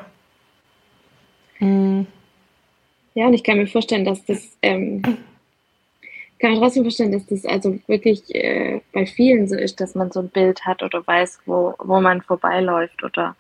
Mhm. 1.60 2.08
Ja, 3.14 3.28
und 3.28 3.36
ich 3.36 3.44
kann 3.44 3.60
mir 3.60 3.68
vorstellen, 3.68 4.06
dass 4.06 4.26
das, 4.26 4.58
ähm, 4.64 5.04
kann 6.42 6.52
mir 6.52 6.60
trotzdem 6.60 6.84
vorstellen, 6.84 7.12
dass 7.12 7.26
das 7.28 7.46
also 7.46 7.80
wirklich 7.88 8.34
äh, 8.34 8.82
bei 8.92 9.06
vielen 9.06 9.48
so 9.48 9.56
ist, 9.56 9.80
dass 9.80 9.96
man 9.96 10.12
so 10.12 10.20
ein 10.20 10.30
Bild 10.30 10.66
hat 10.66 10.84
oder 10.84 11.06
weiß, 11.06 11.40
wo, 11.46 11.76
wo 11.80 12.02
man 12.02 12.22
vorbeiläuft 12.22 13.04
oder 13.04 13.36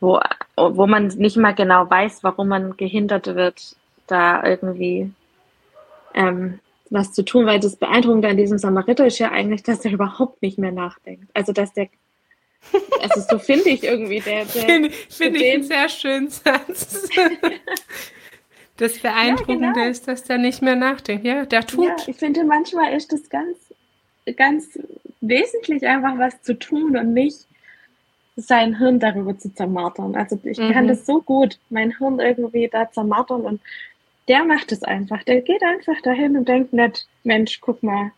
wo, 0.00 0.20
wo 0.56 0.86
man 0.86 1.06
nicht 1.08 1.36
mal 1.36 1.54
genau 1.54 1.88
weiß, 1.88 2.24
warum 2.24 2.48
man 2.48 2.76
gehindert 2.76 3.26
wird, 3.26 3.76
da 4.06 4.44
irgendwie 4.44 5.10
ähm, 6.14 6.58
was 6.90 7.12
zu 7.12 7.24
tun, 7.24 7.46
weil 7.46 7.60
das 7.60 7.76
Beeindruckende 7.76 8.28
an 8.28 8.36
diesem 8.36 8.58
Samariter 8.58 9.06
ist 9.06 9.18
ja 9.18 9.30
eigentlich, 9.30 9.62
dass 9.62 9.84
er 9.84 9.92
überhaupt 9.92 10.42
nicht 10.42 10.58
mehr 10.58 10.72
nachdenkt. 10.72 11.28
Also, 11.34 11.52
dass 11.52 11.72
der 11.72 11.88
also 13.00 13.22
so 13.30 13.38
finde 13.38 13.70
ich 13.70 13.84
irgendwie 13.84 14.20
der. 14.20 14.44
der 14.44 14.64
finde 14.64 14.90
find 14.90 15.36
ich 15.36 15.52
einen 15.54 15.62
sehr 15.62 15.88
schönen 15.88 16.28
Satz. 16.28 17.08
Das 18.80 18.98
Beeindruckende 18.98 19.66
ja, 19.66 19.72
genau. 19.74 19.88
ist, 19.88 20.08
dass 20.08 20.24
der 20.24 20.38
nicht 20.38 20.62
mehr 20.62 20.74
nachdenkt. 20.74 21.26
Ja, 21.26 21.44
der 21.44 21.66
tut. 21.66 21.86
Ja, 21.86 21.96
ich 22.06 22.16
finde, 22.16 22.44
manchmal 22.44 22.94
ist 22.94 23.12
das 23.12 23.28
ganz, 23.28 23.58
ganz 24.38 24.78
wesentlich, 25.20 25.86
einfach 25.86 26.16
was 26.16 26.40
zu 26.40 26.58
tun 26.58 26.96
und 26.96 27.12
nicht 27.12 27.46
sein 28.36 28.78
Hirn 28.78 28.98
darüber 28.98 29.36
zu 29.36 29.52
zermartern. 29.52 30.16
Also 30.16 30.40
ich 30.44 30.56
mhm. 30.56 30.72
kann 30.72 30.88
das 30.88 31.04
so 31.04 31.20
gut, 31.20 31.58
mein 31.68 31.94
Hirn 31.98 32.20
irgendwie 32.20 32.68
da 32.68 32.90
zermartern 32.90 33.42
und 33.42 33.60
der 34.28 34.46
macht 34.46 34.72
es 34.72 34.82
einfach. 34.82 35.22
Der 35.24 35.42
geht 35.42 35.62
einfach 35.62 36.00
dahin 36.00 36.38
und 36.38 36.48
denkt 36.48 36.72
nicht, 36.72 37.06
Mensch, 37.22 37.60
guck 37.60 37.82
mal, 37.82 38.12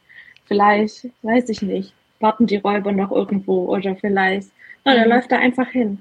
vielleicht, 0.44 1.08
weiß 1.22 1.48
ich 1.48 1.62
nicht, 1.62 1.92
warten 2.20 2.46
die 2.46 2.58
Räuber 2.58 2.92
noch 2.92 3.10
irgendwo 3.10 3.64
oder 3.66 3.96
vielleicht. 3.96 4.48
Der 4.86 5.06
mhm. 5.06 5.10
läuft 5.10 5.32
da 5.32 5.38
einfach 5.38 5.70
hin. 5.70 5.98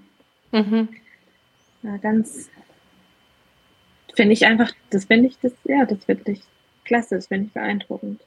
Mhm. 0.51 0.89
Ja, 1.81 1.97
ganz, 1.97 2.51
finde 4.15 4.33
ich 4.33 4.45
einfach, 4.45 4.71
das 4.89 5.05
finde 5.05 5.27
ich, 5.27 5.39
das, 5.39 5.53
ja, 5.63 5.85
das 5.85 6.05
finde 6.05 6.31
ich 6.31 6.41
klasse, 6.85 7.15
das 7.15 7.27
finde 7.27 7.47
ich 7.47 7.53
beeindruckend. 7.53 8.21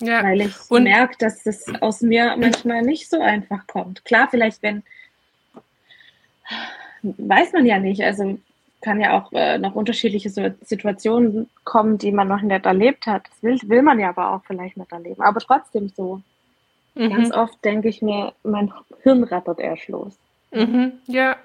Ja. 0.00 0.22
Weil 0.22 0.40
ich 0.42 0.70
merke, 0.70 1.16
dass 1.18 1.42
das 1.42 1.64
aus 1.80 2.00
mir 2.00 2.36
manchmal 2.36 2.82
nicht 2.82 3.08
so 3.08 3.20
einfach 3.20 3.66
kommt. 3.66 4.04
Klar, 4.04 4.28
vielleicht 4.30 4.62
wenn, 4.62 4.82
weiß 7.02 7.52
man 7.52 7.66
ja 7.66 7.78
nicht. 7.78 8.02
Also 8.02 8.38
kann 8.80 9.00
ja 9.00 9.18
auch 9.18 9.32
äh, 9.32 9.58
noch 9.58 9.74
unterschiedliche 9.74 10.30
Situationen 10.30 11.48
kommen, 11.64 11.96
die 11.96 12.12
man 12.12 12.28
noch 12.28 12.42
nicht 12.42 12.66
erlebt 12.66 13.06
hat. 13.06 13.26
Das 13.28 13.42
will, 13.42 13.58
will 13.68 13.82
man 13.82 13.98
ja 13.98 14.10
aber 14.10 14.34
auch 14.34 14.42
vielleicht 14.44 14.76
nicht 14.76 14.92
erleben. 14.92 15.22
Aber 15.22 15.40
trotzdem 15.40 15.88
so. 15.88 16.20
Mhm. 16.94 17.10
Ganz 17.10 17.32
oft 17.32 17.64
denke 17.64 17.88
ich 17.88 18.02
mir, 18.02 18.34
mein 18.44 18.72
Hirn 19.02 19.24
rattert 19.24 19.58
erst 19.58 19.88
los. 19.88 20.16
Mhm. 20.52 20.92
Ja. 21.06 21.36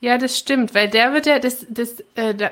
Ja, 0.00 0.18
das 0.18 0.38
stimmt, 0.38 0.74
weil 0.74 0.88
der 0.88 1.12
wird 1.12 1.26
ja, 1.26 1.38
das, 1.38 1.66
das, 1.68 2.00
äh, 2.14 2.34
da 2.34 2.50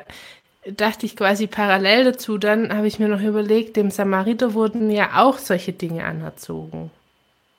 dachte 0.66 1.06
ich 1.06 1.16
quasi 1.16 1.46
parallel 1.46 2.04
dazu, 2.04 2.38
dann 2.38 2.74
habe 2.74 2.86
ich 2.86 2.98
mir 2.98 3.08
noch 3.08 3.20
überlegt, 3.20 3.76
dem 3.76 3.90
Samariter 3.90 4.54
wurden 4.54 4.90
ja 4.90 5.22
auch 5.22 5.38
solche 5.38 5.72
Dinge 5.72 6.04
anerzogen. 6.04 6.90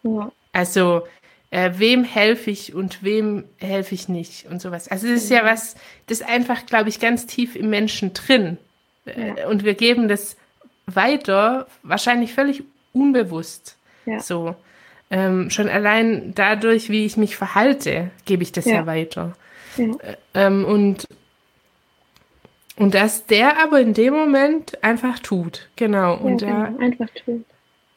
Ja. 0.03 0.31
Also, 0.53 1.03
äh, 1.51 1.71
wem 1.75 2.03
helfe 2.03 2.49
ich 2.49 2.73
und 2.73 3.03
wem 3.03 3.45
helfe 3.57 3.93
ich 3.93 4.09
nicht 4.09 4.47
und 4.47 4.61
sowas. 4.61 4.87
Also, 4.87 5.07
das 5.07 5.23
ist 5.23 5.29
ja 5.29 5.45
was, 5.45 5.75
das 6.07 6.21
ist 6.21 6.27
einfach, 6.27 6.65
glaube 6.65 6.89
ich, 6.89 6.99
ganz 6.99 7.27
tief 7.27 7.55
im 7.55 7.69
Menschen 7.69 8.13
drin. 8.13 8.57
Äh, 9.05 9.39
ja. 9.39 9.47
Und 9.47 9.63
wir 9.63 9.75
geben 9.75 10.07
das 10.07 10.35
weiter, 10.87 11.67
wahrscheinlich 11.83 12.33
völlig 12.33 12.63
unbewusst. 12.93 13.77
Ja. 14.05 14.19
So. 14.19 14.55
Ähm, 15.11 15.51
schon 15.51 15.69
allein 15.69 16.33
dadurch, 16.33 16.89
wie 16.89 17.05
ich 17.05 17.15
mich 17.15 17.35
verhalte, 17.35 18.09
gebe 18.25 18.41
ich 18.41 18.51
das 18.51 18.65
ja, 18.65 18.75
ja 18.75 18.85
weiter. 18.87 19.35
Ja. 19.77 19.85
Äh, 19.85 20.17
ähm, 20.33 20.65
und, 20.65 21.07
und 22.77 22.93
dass 22.93 23.25
der 23.25 23.61
aber 23.61 23.79
in 23.79 23.93
dem 23.93 24.13
Moment 24.13 24.83
einfach 24.83 25.19
tut. 25.19 25.69
Genau. 25.75 26.17
und 26.17 26.41
ja, 26.41 26.65
genau. 26.65 26.79
einfach 26.79 27.07
tut. 27.25 27.45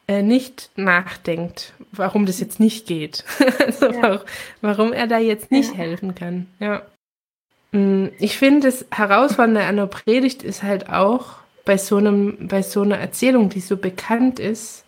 Äh, 0.07 0.23
nicht 0.23 0.71
nachdenkt, 0.75 1.73
warum 1.91 2.25
das 2.25 2.39
jetzt 2.39 2.59
nicht 2.59 2.87
geht. 2.87 3.23
also 3.59 3.91
ja. 3.91 4.21
warum 4.61 4.91
er 4.91 5.05
da 5.05 5.19
jetzt 5.19 5.51
nicht 5.51 5.75
helfen 5.75 6.15
kann. 6.15 6.47
Ja. 6.59 6.81
Mm, 7.71 8.07
ich 8.17 8.37
finde, 8.37 8.67
das 8.67 8.87
Herausfordernde 8.91 9.63
an 9.65 9.75
der 9.75 9.85
Predigt 9.85 10.41
ist 10.41 10.63
halt 10.63 10.89
auch 10.89 11.35
bei 11.63 11.77
so 11.77 11.97
einem, 11.97 12.47
bei 12.47 12.63
so 12.63 12.81
einer 12.81 12.97
Erzählung, 12.97 13.49
die 13.49 13.59
so 13.59 13.77
bekannt 13.77 14.39
ist, 14.39 14.83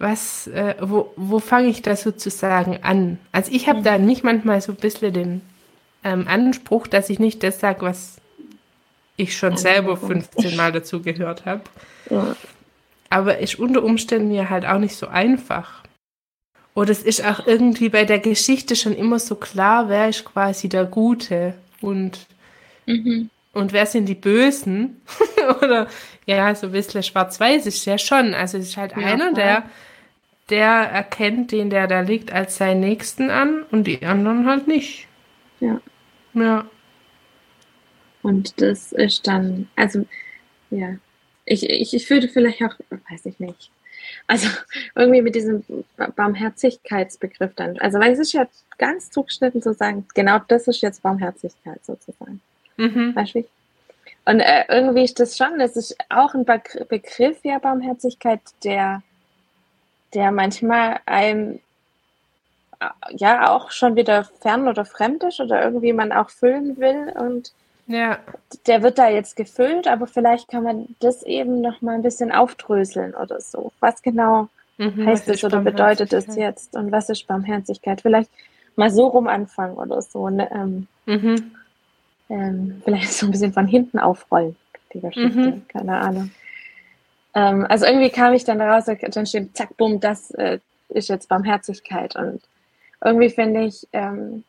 was, 0.00 0.48
äh, 0.48 0.74
wo, 0.80 1.12
wo 1.14 1.38
fange 1.38 1.68
ich 1.68 1.80
da 1.80 1.94
sozusagen 1.94 2.80
an? 2.82 3.18
Also 3.30 3.52
ich 3.52 3.68
habe 3.68 3.82
da 3.82 3.98
nicht 3.98 4.24
manchmal 4.24 4.60
so 4.60 4.72
ein 4.72 4.78
bisschen 4.78 5.12
den 5.12 5.42
ähm, 6.04 6.26
Anspruch, 6.28 6.86
dass 6.86 7.10
ich 7.10 7.18
nicht 7.18 7.42
das 7.42 7.60
sage, 7.60 7.82
was 7.82 8.16
ich 9.16 9.36
schon 9.36 9.56
selber 9.56 9.96
15 9.96 10.56
Mal 10.56 10.72
dazu 10.72 11.02
gehört 11.02 11.44
habe. 11.44 11.62
Ja. 12.10 12.36
Aber 13.10 13.38
ist 13.38 13.58
unter 13.58 13.82
Umständen 13.82 14.32
ja 14.32 14.48
halt 14.48 14.64
auch 14.64 14.78
nicht 14.78 14.96
so 14.96 15.06
einfach. 15.06 15.82
Oder 16.74 16.90
es 16.90 17.02
ist 17.02 17.24
auch 17.24 17.46
irgendwie 17.46 17.90
bei 17.90 18.04
der 18.04 18.18
Geschichte 18.18 18.74
schon 18.76 18.94
immer 18.94 19.18
so 19.18 19.34
klar, 19.34 19.88
wer 19.88 20.08
ist 20.08 20.24
quasi 20.24 20.70
der 20.70 20.86
Gute 20.86 21.54
und, 21.82 22.26
mhm. 22.86 23.28
und 23.52 23.72
wer 23.74 23.84
sind 23.84 24.06
die 24.06 24.14
Bösen. 24.14 25.02
Oder 25.62 25.88
ja, 26.24 26.54
so 26.54 26.68
ein 26.68 26.72
bisschen 26.72 27.02
schwarz-weiß 27.02 27.66
ist 27.66 27.84
ja 27.84 27.98
schon. 27.98 28.32
Also 28.32 28.56
es 28.56 28.68
ist 28.68 28.76
halt 28.78 28.92
ja, 28.92 29.06
einer, 29.06 29.34
der 29.34 29.64
der 30.52 30.68
erkennt 30.68 31.52
den, 31.52 31.70
der 31.70 31.86
da 31.86 32.00
liegt, 32.00 32.32
als 32.32 32.56
seinen 32.56 32.80
Nächsten 32.80 33.30
an 33.30 33.64
und 33.70 33.86
die 33.86 34.04
anderen 34.04 34.46
halt 34.46 34.68
nicht. 34.68 35.06
Ja. 35.60 35.80
Ja. 36.34 36.66
Und 38.22 38.60
das 38.60 38.92
ist 38.92 39.26
dann, 39.26 39.68
also, 39.76 40.06
ja, 40.70 40.96
ich, 41.44 41.68
ich, 41.68 41.94
ich 41.94 42.08
würde 42.08 42.28
vielleicht 42.28 42.62
auch, 42.62 42.74
weiß 43.10 43.26
ich 43.26 43.40
nicht, 43.40 43.70
also 44.26 44.48
irgendwie 44.94 45.22
mit 45.22 45.34
diesem 45.34 45.64
Barmherzigkeitsbegriff 46.16 47.54
dann, 47.54 47.78
also 47.78 47.98
weil 47.98 48.12
es 48.12 48.20
ist 48.20 48.32
ja 48.32 48.46
ganz 48.78 49.10
zugeschnitten 49.10 49.60
zu 49.60 49.74
sagen, 49.74 50.06
genau 50.14 50.38
das 50.48 50.68
ist 50.68 50.82
jetzt 50.82 51.02
Barmherzigkeit 51.02 51.84
sozusagen. 51.84 52.40
Mhm. 52.76 53.14
Weißt 53.14 53.34
du? 53.34 53.44
Und 54.24 54.40
äh, 54.40 54.64
irgendwie 54.68 55.02
ist 55.02 55.18
das 55.18 55.36
schon, 55.36 55.58
das 55.58 55.76
ist 55.76 55.96
auch 56.08 56.34
ein 56.34 56.44
Begriff, 56.44 57.38
ja, 57.42 57.58
Barmherzigkeit, 57.58 58.40
der 58.62 59.02
der 60.14 60.30
manchmal 60.30 61.00
einem 61.06 61.60
ja 63.10 63.50
auch 63.50 63.70
schon 63.70 63.96
wieder 63.96 64.24
fern 64.24 64.68
oder 64.68 64.84
fremd 64.84 65.22
ist 65.24 65.40
oder 65.40 65.62
irgendwie 65.62 65.92
man 65.92 66.12
auch 66.12 66.30
füllen 66.30 66.78
will 66.78 67.12
und 67.18 67.52
ja. 67.86 68.18
der 68.66 68.82
wird 68.82 68.98
da 68.98 69.08
jetzt 69.08 69.36
gefüllt, 69.36 69.86
aber 69.86 70.06
vielleicht 70.06 70.48
kann 70.48 70.62
man 70.62 70.86
das 71.00 71.22
eben 71.22 71.60
noch 71.60 71.82
mal 71.82 71.94
ein 71.94 72.02
bisschen 72.02 72.32
aufdröseln 72.32 73.14
oder 73.14 73.40
so. 73.40 73.72
Was 73.80 74.02
genau 74.02 74.48
mhm, 74.78 75.06
heißt 75.06 75.28
es 75.28 75.44
oder 75.44 75.60
bedeutet 75.60 76.12
es 76.12 76.36
jetzt 76.36 76.74
und 76.76 76.92
was 76.92 77.08
ist 77.08 77.26
Barmherzigkeit? 77.26 78.00
Vielleicht 78.00 78.30
mal 78.76 78.90
so 78.90 79.06
rum 79.08 79.26
anfangen 79.26 79.76
oder 79.76 80.00
so. 80.02 80.28
Ne? 80.30 80.48
Ähm, 80.52 80.86
mhm. 81.06 81.52
ähm, 82.28 82.82
vielleicht 82.84 83.12
so 83.12 83.26
ein 83.26 83.32
bisschen 83.32 83.52
von 83.52 83.66
hinten 83.66 83.98
aufrollen, 83.98 84.56
die 84.92 85.00
Geschichte, 85.00 85.38
mhm. 85.38 85.68
keine 85.68 85.98
Ahnung. 85.98 86.30
Ähm, 87.34 87.66
also 87.68 87.86
irgendwie 87.86 88.10
kam 88.10 88.34
ich 88.34 88.44
dann 88.44 88.60
raus, 88.60 88.84
dann 88.86 89.26
steht, 89.26 89.56
zack, 89.56 89.76
bumm, 89.76 90.00
das 90.00 90.30
äh, 90.32 90.58
ist 90.88 91.08
jetzt 91.08 91.28
Barmherzigkeit. 91.28 92.16
Und 92.16 92.42
irgendwie 93.04 93.30
finde 93.30 93.64
ich, 93.64 93.86
ähm, 93.92 94.44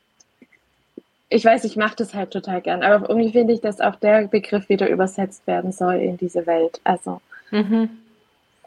ich 1.29 1.43
weiß, 1.43 1.63
ich 1.63 1.75
mache 1.75 1.95
das 1.95 2.13
halt 2.13 2.31
total 2.31 2.61
gern, 2.61 2.83
aber 2.83 3.09
irgendwie 3.09 3.31
finde 3.31 3.53
ich, 3.53 3.61
dass 3.61 3.81
auch 3.81 3.95
der 3.95 4.27
Begriff 4.27 4.69
wieder 4.69 4.89
übersetzt 4.89 5.47
werden 5.47 5.71
soll 5.71 5.95
in 5.95 6.17
diese 6.17 6.45
Welt. 6.45 6.79
Also. 6.83 7.21
Mhm. 7.51 7.89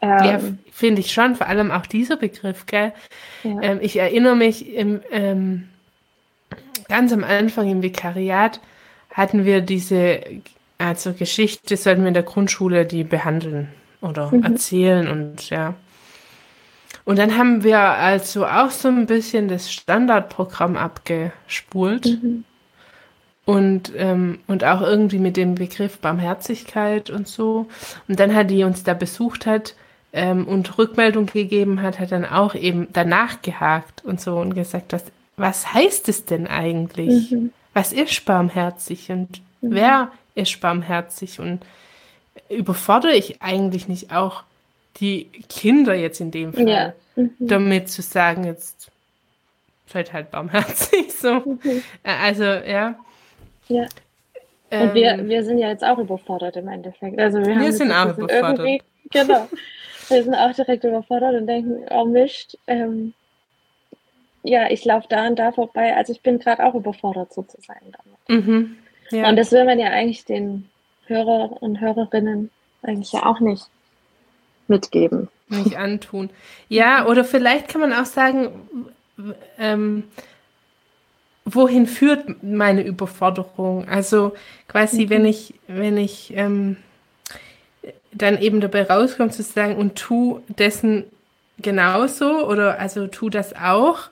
Ähm, 0.01 0.25
ja, 0.25 0.39
finde 0.71 1.01
ich 1.01 1.11
schon, 1.11 1.35
vor 1.35 1.47
allem 1.47 1.71
auch 1.71 1.85
dieser 1.85 2.17
Begriff, 2.17 2.65
gell? 2.65 2.93
Ja. 3.43 3.61
Ähm, 3.61 3.79
ich 3.81 3.97
erinnere 3.97 4.35
mich 4.35 4.73
im, 4.73 5.01
ähm, 5.11 5.69
ganz 6.87 7.11
am 7.13 7.23
Anfang 7.23 7.69
im 7.69 7.81
Vikariat 7.81 8.59
hatten 9.11 9.45
wir 9.45 9.61
diese, 9.61 10.19
also 10.77 11.13
Geschichte 11.13 11.77
sollten 11.77 12.01
wir 12.01 12.09
in 12.09 12.13
der 12.13 12.23
Grundschule 12.23 12.85
die 12.85 13.03
behandeln 13.03 13.69
oder 14.01 14.29
mhm. 14.31 14.43
erzählen 14.43 15.07
und 15.07 15.49
ja. 15.49 15.73
Und 17.07 17.17
dann 17.19 17.37
haben 17.37 17.63
wir 17.63 17.79
also 17.79 18.45
auch 18.45 18.69
so 18.69 18.89
ein 18.89 19.05
bisschen 19.05 19.47
das 19.47 19.71
Standardprogramm 19.71 20.75
abgespult 20.75 22.21
mhm. 22.21 22.43
und, 23.45 23.93
ähm, 23.95 24.39
und 24.47 24.65
auch 24.65 24.81
irgendwie 24.81 25.19
mit 25.19 25.37
dem 25.37 25.55
Begriff 25.55 25.99
Barmherzigkeit 25.99 27.09
und 27.09 27.29
so. 27.29 27.67
Und 28.09 28.19
dann 28.19 28.35
hat 28.35 28.49
die 28.49 28.65
uns 28.65 28.83
da 28.83 28.93
besucht 28.93 29.45
hat 29.45 29.73
ähm, 30.11 30.45
und 30.45 30.77
Rückmeldung 30.77 31.27
gegeben 31.27 31.81
hat, 31.81 31.97
hat 31.97 32.11
dann 32.11 32.25
auch 32.25 32.55
eben 32.55 32.89
danach 32.91 33.41
gehakt 33.41 34.03
und 34.03 34.19
so 34.19 34.35
und 34.39 34.53
gesagt, 34.53 34.91
was, 34.91 35.05
was 35.37 35.73
heißt 35.73 36.09
es 36.09 36.25
denn 36.25 36.45
eigentlich? 36.45 37.31
Mhm. 37.31 37.51
Was 37.73 37.93
ist 37.93 38.25
barmherzig 38.25 39.09
und 39.11 39.39
mhm. 39.61 39.71
wer 39.71 40.11
ist 40.35 40.59
barmherzig 40.59 41.39
und 41.39 41.61
überfordere 42.49 43.13
ich 43.13 43.41
eigentlich 43.41 43.87
nicht 43.87 44.11
auch 44.11 44.43
die 44.99 45.25
Kinder 45.49 45.93
jetzt 45.93 46.19
in 46.19 46.31
dem 46.31 46.53
Fall 46.53 46.67
ja. 46.67 46.93
mhm. 47.15 47.31
damit 47.39 47.89
zu 47.89 48.01
sagen, 48.01 48.45
jetzt 48.45 48.91
seid 49.87 50.13
halt 50.13 50.31
barmherzig 50.31 51.13
so. 51.17 51.35
Mhm. 51.35 51.83
Also, 52.03 52.43
ja. 52.43 52.95
Ja. 53.67 53.83
Und 54.69 54.81
ähm, 54.81 54.93
wir, 54.93 55.29
wir 55.29 55.43
sind 55.45 55.59
ja 55.59 55.69
jetzt 55.69 55.83
auch 55.83 55.97
überfordert 55.97 56.57
im 56.57 56.67
Endeffekt. 56.67 57.19
Also 57.19 57.39
wir, 57.39 57.57
wir 57.57 57.71
sind 57.71 57.91
auch 57.91 58.17
überfordert. 58.17 58.81
Genau. 59.11 59.47
wir 60.09 60.23
sind 60.23 60.35
auch 60.35 60.51
direkt 60.53 60.83
überfordert 60.83 61.35
und 61.35 61.47
denken, 61.47 61.85
oh 61.89 62.03
Mist, 62.03 62.57
ähm, 62.67 63.13
ja, 64.43 64.69
ich 64.69 64.83
laufe 64.83 65.07
da 65.09 65.27
und 65.27 65.39
da 65.39 65.53
vorbei. 65.53 65.95
Also 65.95 66.11
ich 66.11 66.21
bin 66.21 66.39
gerade 66.39 66.65
auch 66.65 66.75
überfordert 66.75 67.33
sozusagen 67.33 67.93
damit. 67.93 68.45
Mhm. 68.45 68.77
Ja. 69.11 69.29
Und 69.29 69.37
das 69.37 69.53
will 69.53 69.63
man 69.63 69.79
ja 69.79 69.87
eigentlich 69.87 70.25
den 70.25 70.69
Hörer 71.05 71.61
und 71.61 71.79
Hörerinnen 71.79 72.49
eigentlich 72.81 73.13
ja 73.13 73.25
auch 73.25 73.39
nicht 73.39 73.69
mitgeben. 74.69 75.29
Nicht 75.49 75.77
antun. 75.77 76.29
Ja, 76.69 77.05
oder 77.05 77.23
vielleicht 77.23 77.69
kann 77.69 77.81
man 77.81 77.93
auch 77.93 78.05
sagen, 78.05 78.49
ähm, 79.57 80.03
wohin 81.45 81.87
führt 81.87 82.43
meine 82.43 82.81
Überforderung? 82.81 83.87
Also 83.87 84.33
quasi, 84.67 85.05
mhm. 85.05 85.09
wenn 85.09 85.25
ich, 85.25 85.53
wenn 85.67 85.97
ich 85.97 86.33
ähm, 86.35 86.77
dann 88.11 88.39
eben 88.41 88.61
dabei 88.61 88.83
rauskomme 88.83 89.31
zu 89.31 89.43
sagen 89.43 89.75
und 89.75 89.95
tu 89.95 90.41
dessen 90.47 91.05
genauso 91.59 92.47
oder 92.47 92.79
also 92.79 93.07
tu 93.07 93.29
das 93.29 93.55
auch 93.55 94.09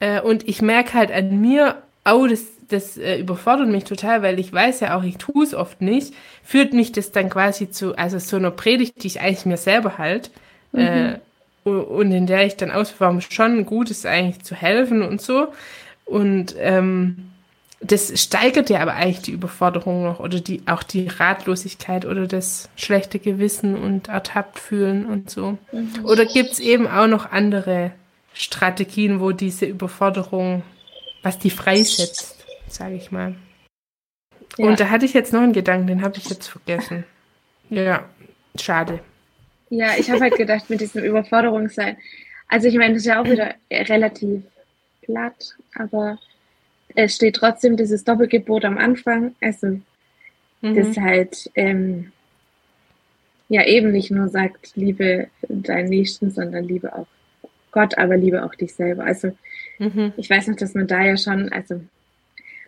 äh, 0.00 0.20
und 0.20 0.46
ich 0.46 0.60
merke 0.62 0.94
halt 0.94 1.10
an 1.10 1.40
mir, 1.40 1.82
oh, 2.04 2.26
das 2.26 2.44
das 2.68 2.96
äh, 2.96 3.18
überfordert 3.18 3.68
mich 3.68 3.84
total, 3.84 4.22
weil 4.22 4.38
ich 4.38 4.52
weiß 4.52 4.80
ja 4.80 4.96
auch, 4.96 5.02
ich 5.02 5.16
tue 5.16 5.44
es 5.44 5.54
oft 5.54 5.80
nicht, 5.80 6.14
führt 6.42 6.72
mich 6.72 6.92
das 6.92 7.12
dann 7.12 7.30
quasi 7.30 7.70
zu, 7.70 7.96
also 7.96 8.18
so 8.18 8.36
einer 8.36 8.50
Predigt, 8.50 9.02
die 9.02 9.08
ich 9.08 9.20
eigentlich 9.20 9.46
mir 9.46 9.56
selber 9.56 9.98
halt, 9.98 10.30
mhm. 10.72 10.80
äh, 10.80 11.18
und 11.64 12.12
in 12.12 12.26
der 12.26 12.44
ich 12.46 12.56
dann 12.56 12.70
auswarum 12.70 13.20
schon 13.22 13.64
gut 13.64 13.90
ist, 13.90 14.04
eigentlich 14.04 14.44
zu 14.44 14.54
helfen 14.54 15.02
und 15.02 15.22
so. 15.22 15.48
Und 16.04 16.54
ähm, 16.58 17.30
das 17.80 18.20
steigert 18.20 18.70
ja 18.70 18.80
aber 18.80 18.94
eigentlich 18.94 19.22
die 19.22 19.32
Überforderung 19.32 20.04
noch 20.04 20.20
oder 20.20 20.40
die 20.40 20.62
auch 20.66 20.82
die 20.82 21.08
Ratlosigkeit 21.08 22.06
oder 22.06 22.26
das 22.26 22.68
schlechte 22.76 23.18
Gewissen 23.18 23.76
und 23.76 24.08
ertappt 24.08 24.58
fühlen 24.58 25.06
und 25.06 25.30
so. 25.30 25.58
Mhm. 25.72 26.04
Oder 26.04 26.24
gibt 26.24 26.52
es 26.52 26.60
eben 26.60 26.86
auch 26.86 27.06
noch 27.06 27.30
andere 27.30 27.92
Strategien, 28.32 29.20
wo 29.20 29.32
diese 29.32 29.66
Überforderung, 29.66 30.62
was 31.22 31.38
die 31.38 31.50
freisetzt? 31.50 32.33
Sage 32.74 32.94
ich 32.94 33.10
mal. 33.10 33.34
Ja. 34.58 34.66
Und 34.66 34.80
da 34.80 34.90
hatte 34.90 35.04
ich 35.04 35.14
jetzt 35.14 35.32
noch 35.32 35.42
einen 35.42 35.52
Gedanken, 35.52 35.86
den 35.86 36.02
habe 36.02 36.16
ich 36.16 36.28
jetzt 36.28 36.48
vergessen. 36.48 37.04
Ja, 37.70 38.08
schade. 38.60 39.00
Ja, 39.70 39.92
ich 39.98 40.10
habe 40.10 40.20
halt 40.20 40.36
gedacht, 40.36 40.70
mit 40.70 40.80
diesem 40.80 41.02
Überforderungssein. 41.02 41.96
Also 42.48 42.68
ich 42.68 42.76
meine, 42.76 42.94
das 42.94 43.02
ist 43.02 43.06
ja 43.06 43.20
auch 43.20 43.28
wieder 43.28 43.54
relativ 43.70 44.42
platt, 45.02 45.56
aber 45.74 46.18
es 46.94 47.16
steht 47.16 47.36
trotzdem 47.36 47.76
dieses 47.76 48.04
Doppelgebot 48.04 48.64
am 48.64 48.78
Anfang. 48.78 49.34
Also 49.40 49.80
mhm. 50.60 50.74
das 50.74 50.96
halt 50.96 51.50
ähm, 51.54 52.12
ja 53.48 53.66
eben 53.66 53.90
nicht 53.90 54.10
nur 54.10 54.28
sagt, 54.28 54.72
liebe 54.76 55.28
deinen 55.48 55.88
Nächsten, 55.88 56.30
sondern 56.30 56.64
liebe 56.64 56.94
auch 56.94 57.06
Gott, 57.72 57.98
aber 57.98 58.16
liebe 58.16 58.44
auch 58.44 58.54
dich 58.54 58.74
selber. 58.74 59.04
Also 59.04 59.36
mhm. 59.78 60.12
ich 60.16 60.30
weiß 60.30 60.46
noch, 60.48 60.56
dass 60.56 60.74
man 60.74 60.86
da 60.86 61.02
ja 61.02 61.16
schon, 61.16 61.50
also 61.50 61.80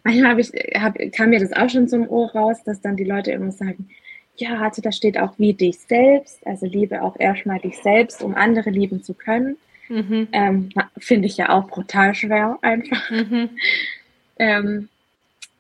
manchmal 0.06 0.32
hab 0.32 0.38
ich, 0.38 0.52
hab, 0.80 1.12
kam 1.12 1.30
mir 1.30 1.40
das 1.40 1.52
auch 1.52 1.68
schon 1.68 1.88
zum 1.88 2.08
Ohr 2.08 2.30
raus, 2.32 2.62
dass 2.64 2.80
dann 2.80 2.96
die 2.96 3.04
Leute 3.04 3.32
immer 3.32 3.50
sagen, 3.50 3.88
ja, 4.36 4.60
also 4.60 4.82
da 4.82 4.92
steht 4.92 5.18
auch 5.18 5.38
wie 5.38 5.54
dich 5.54 5.78
selbst, 5.78 6.46
also 6.46 6.66
liebe 6.66 7.02
auch 7.02 7.18
erstmal 7.18 7.58
dich 7.58 7.78
selbst, 7.78 8.22
um 8.22 8.34
andere 8.34 8.70
lieben 8.70 9.02
zu 9.02 9.14
können. 9.14 9.56
Mhm. 9.88 10.28
Ähm, 10.32 10.68
Finde 10.98 11.26
ich 11.26 11.36
ja 11.36 11.50
auch 11.50 11.68
brutal 11.68 12.14
schwer 12.14 12.58
einfach. 12.62 13.10
Mhm. 13.10 13.50
ähm, 14.38 14.88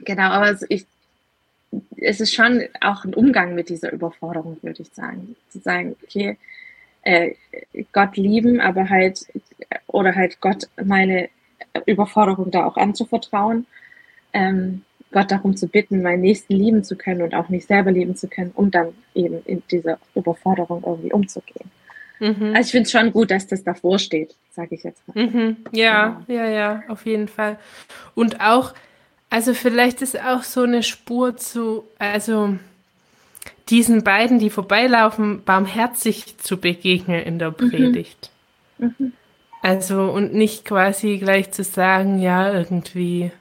genau, 0.00 0.30
aber 0.30 0.56
ich, 0.68 0.84
es 1.96 2.20
ist 2.20 2.34
schon 2.34 2.62
auch 2.80 3.04
ein 3.04 3.14
Umgang 3.14 3.54
mit 3.54 3.68
dieser 3.68 3.92
Überforderung, 3.92 4.58
würde 4.62 4.82
ich 4.82 4.88
sagen. 4.92 5.36
Zu 5.48 5.58
sagen, 5.60 5.96
okay, 6.02 6.36
äh, 7.02 7.34
Gott 7.92 8.16
lieben, 8.16 8.60
aber 8.60 8.90
halt, 8.90 9.26
oder 9.86 10.14
halt 10.14 10.40
Gott 10.40 10.68
meine 10.82 11.30
Überforderung 11.86 12.50
da 12.50 12.66
auch 12.66 12.76
anzuvertrauen. 12.76 13.66
Ähm, 14.36 14.82
Gott 15.12 15.30
darum 15.30 15.56
zu 15.56 15.66
bitten, 15.66 16.02
meinen 16.02 16.20
Nächsten 16.20 16.54
lieben 16.54 16.84
zu 16.84 16.96
können 16.96 17.22
und 17.22 17.34
auch 17.34 17.48
mich 17.48 17.66
selber 17.66 17.90
lieben 17.90 18.16
zu 18.16 18.28
können, 18.28 18.50
um 18.54 18.70
dann 18.70 18.88
eben 19.14 19.40
in 19.46 19.62
dieser 19.70 19.98
Überforderung 20.14 20.82
irgendwie 20.84 21.12
umzugehen. 21.12 21.70
Mhm. 22.18 22.52
Also 22.54 22.66
ich 22.66 22.70
finde 22.70 22.82
es 22.82 22.90
schon 22.90 23.12
gut, 23.12 23.30
dass 23.30 23.46
das 23.46 23.62
davor 23.62 23.98
steht, 23.98 24.34
sage 24.50 24.74
ich 24.74 24.82
jetzt 24.82 25.02
mal. 25.08 25.26
Mhm. 25.26 25.56
Ja, 25.72 26.22
genau. 26.26 26.40
ja, 26.40 26.48
ja, 26.48 26.82
auf 26.88 27.06
jeden 27.06 27.28
Fall. 27.28 27.58
Und 28.14 28.40
auch, 28.40 28.74
also 29.30 29.54
vielleicht 29.54 30.02
ist 30.02 30.20
auch 30.20 30.42
so 30.42 30.62
eine 30.62 30.82
Spur 30.82 31.36
zu, 31.36 31.84
also 31.98 32.58
diesen 33.68 34.04
beiden, 34.04 34.38
die 34.38 34.50
vorbeilaufen, 34.50 35.42
barmherzig 35.44 36.38
zu 36.38 36.58
begegnen 36.58 37.22
in 37.22 37.38
der 37.38 37.50
mhm. 37.50 37.70
Predigt. 37.70 38.30
Mhm. 38.78 39.12
Also 39.62 40.10
und 40.10 40.34
nicht 40.34 40.64
quasi 40.64 41.18
gleich 41.18 41.50
zu 41.50 41.64
sagen, 41.64 42.20
ja, 42.20 42.52
irgendwie, 42.52 43.32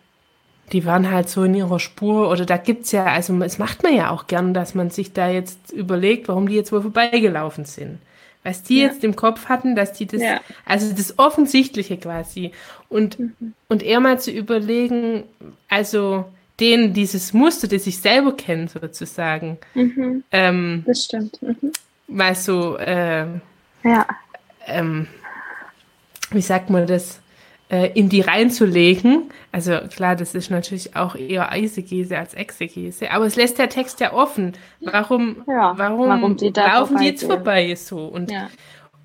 die 0.72 0.86
waren 0.86 1.12
halt 1.12 1.30
so 1.30 1.44
in 1.44 1.54
ihrer 1.54 1.80
Spur 1.80 2.30
oder 2.30 2.46
da 2.46 2.58
gibt 2.58 2.86
es 2.86 2.92
ja, 2.92 3.06
also 3.06 3.40
es 3.42 3.60
macht 3.60 3.84
man 3.84 3.96
ja 3.96 4.10
auch 4.10 4.28
gern, 4.28 4.54
dass 4.54 4.76
man 4.76 4.90
sich 4.90 5.14
da 5.14 5.30
jetzt 5.30 5.72
überlegt, 5.72 6.28
warum 6.28 6.48
die 6.48 6.56
jetzt 6.56 6.72
wohl 6.72 6.82
vorbeigelaufen 6.82 7.66
sind 7.66 8.00
was 8.46 8.62
die 8.62 8.78
ja. 8.78 8.88
jetzt 8.88 9.04
im 9.04 9.16
Kopf 9.16 9.50
hatten, 9.50 9.76
dass 9.76 9.94
die 9.94 10.06
das, 10.06 10.22
ja. 10.22 10.40
also 10.66 10.94
das 10.96 11.18
Offensichtliche 11.18 11.98
quasi. 11.98 12.52
Und, 12.90 13.20
mhm. 13.20 13.54
und 13.68 13.82
eher 13.82 14.00
mal 14.00 14.20
zu 14.20 14.32
überlegen, 14.32 15.24
also 15.68 16.26
denen 16.60 16.94
dieses 16.94 17.34
Muster, 17.34 17.68
das 17.68 17.88
ich 17.88 18.00
selber 18.00 18.38
kenne, 18.38 18.68
sozusagen. 18.68 19.58
Mhm. 19.74 20.24
Ähm, 20.32 20.84
das 20.86 21.06
stimmt. 21.06 21.42
Mhm. 21.42 21.72
Mal 22.08 22.36
so, 22.36 22.78
äh, 22.78 23.26
ja. 23.84 24.08
Ähm, 24.68 25.08
wie 26.30 26.42
sagt 26.42 26.70
man 26.70 26.86
das? 26.86 27.20
Äh, 27.70 27.92
in 27.94 28.10
die 28.10 28.22
reinzulegen. 28.22 29.32
Also 29.52 29.80
klar, 29.94 30.16
das 30.16 30.36
ist 30.36 30.52
natürlich 30.52 30.96
auch 30.96 31.16
eher 31.16 31.52
Eisegese 31.52 32.18
als 32.18 32.34
Exegese, 32.34 33.12
aber 33.12 33.26
es 33.26 33.36
lässt 33.36 33.58
der 33.58 33.70
Text 33.70 34.00
ja 34.00 34.14
offen. 34.14 34.54
Warum, 34.82 35.44
ja, 35.48 35.74
warum, 35.76 36.10
warum 36.10 36.38
die 36.38 36.50
laufen 36.50 36.98
die 36.98 37.06
jetzt 37.06 37.24
vorbei 37.24 37.74
so? 37.76 38.06
Und, 38.06 38.32
ja. 38.32 38.50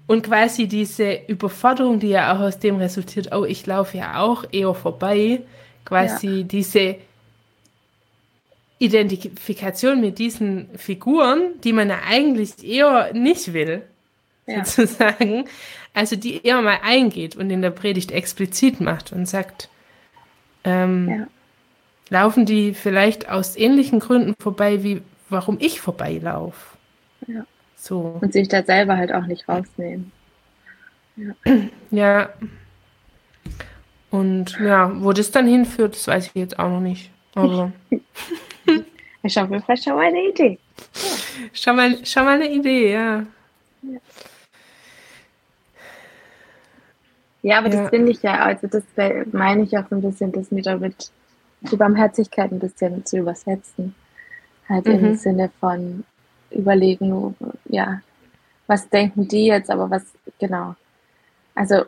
und 0.06 0.24
quasi 0.24 0.66
diese 0.66 1.20
Überforderung, 1.26 2.00
die 2.00 2.10
ja 2.10 2.34
auch 2.34 2.40
aus 2.40 2.58
dem 2.58 2.76
resultiert, 2.76 3.32
oh, 3.32 3.44
ich 3.44 3.66
laufe 3.66 3.96
ja 3.96 4.20
auch 4.20 4.44
eher 4.52 4.74
vorbei, 4.74 5.40
quasi 5.84 6.40
ja. 6.40 6.42
diese 6.42 6.96
Identifikation 8.78 10.00
mit 10.00 10.18
diesen 10.18 10.68
Figuren, 10.76 11.60
die 11.64 11.72
man 11.72 11.90
ja 11.90 11.98
eigentlich 12.08 12.64
eher 12.64 13.12
nicht 13.12 13.52
will, 13.52 13.82
sozusagen, 14.64 15.44
also 15.94 16.16
die 16.16 16.44
eher 16.44 16.60
mal 16.62 16.78
eingeht 16.82 17.36
und 17.36 17.50
in 17.50 17.62
der 17.62 17.70
Predigt 17.70 18.10
explizit 18.12 18.80
macht 18.80 19.12
und 19.12 19.26
sagt, 19.26 19.68
ähm, 20.64 21.08
ja. 21.08 21.26
laufen 22.10 22.46
die 22.46 22.74
vielleicht 22.74 23.28
aus 23.28 23.56
ähnlichen 23.56 24.00
Gründen 24.00 24.34
vorbei, 24.40 24.82
wie 24.82 25.02
warum 25.30 25.56
ich 25.60 25.80
vorbeilaufe. 25.80 26.76
Ja. 27.26 27.44
So. 27.76 28.18
Und 28.20 28.32
sich 28.32 28.48
da 28.48 28.62
selber 28.62 28.96
halt 28.96 29.12
auch 29.12 29.26
nicht 29.26 29.48
rausnehmen. 29.48 30.12
Ja. 31.16 31.34
ja. 31.90 32.28
Und 34.10 34.58
ja, 34.58 34.92
wo 35.02 35.12
das 35.12 35.30
dann 35.30 35.46
hinführt, 35.46 35.94
das 35.94 36.08
weiß 36.08 36.26
ich 36.26 36.34
jetzt 36.34 36.58
auch 36.58 36.68
noch 36.68 36.80
nicht. 36.80 37.10
Aber. 37.34 37.72
ich 39.22 39.36
habe 39.36 39.60
vielleicht 39.60 39.84
schon 39.84 39.94
mal 39.94 40.06
eine 40.06 40.28
Idee. 40.28 40.58
Ja. 40.94 41.48
Schon, 41.52 41.76
mal, 41.76 42.04
schon 42.04 42.24
mal 42.24 42.34
eine 42.34 42.50
Idee, 42.50 42.92
ja. 42.92 43.24
ja. 43.82 43.98
Ja, 47.42 47.58
aber 47.58 47.68
ja. 47.68 47.82
das 47.82 47.90
finde 47.90 48.12
ich 48.12 48.22
ja, 48.22 48.44
also 48.44 48.66
das 48.66 48.84
meine 49.32 49.62
ich 49.62 49.76
auch 49.78 49.88
so 49.88 49.96
ein 49.96 50.02
bisschen, 50.02 50.32
das 50.32 50.50
mir 50.50 50.62
damit 50.62 51.10
die 51.62 51.76
Barmherzigkeit 51.76 52.52
ein 52.52 52.58
bisschen 52.58 53.04
zu 53.04 53.18
übersetzen. 53.18 53.94
Halt 54.68 54.86
mhm. 54.86 54.92
im 54.92 55.14
Sinne 55.16 55.50
von 55.60 56.04
überlegen, 56.50 57.34
ja, 57.66 58.00
was 58.66 58.88
denken 58.88 59.26
die 59.28 59.46
jetzt, 59.46 59.70
aber 59.70 59.90
was, 59.90 60.04
genau. 60.38 60.74
Also 61.54 61.84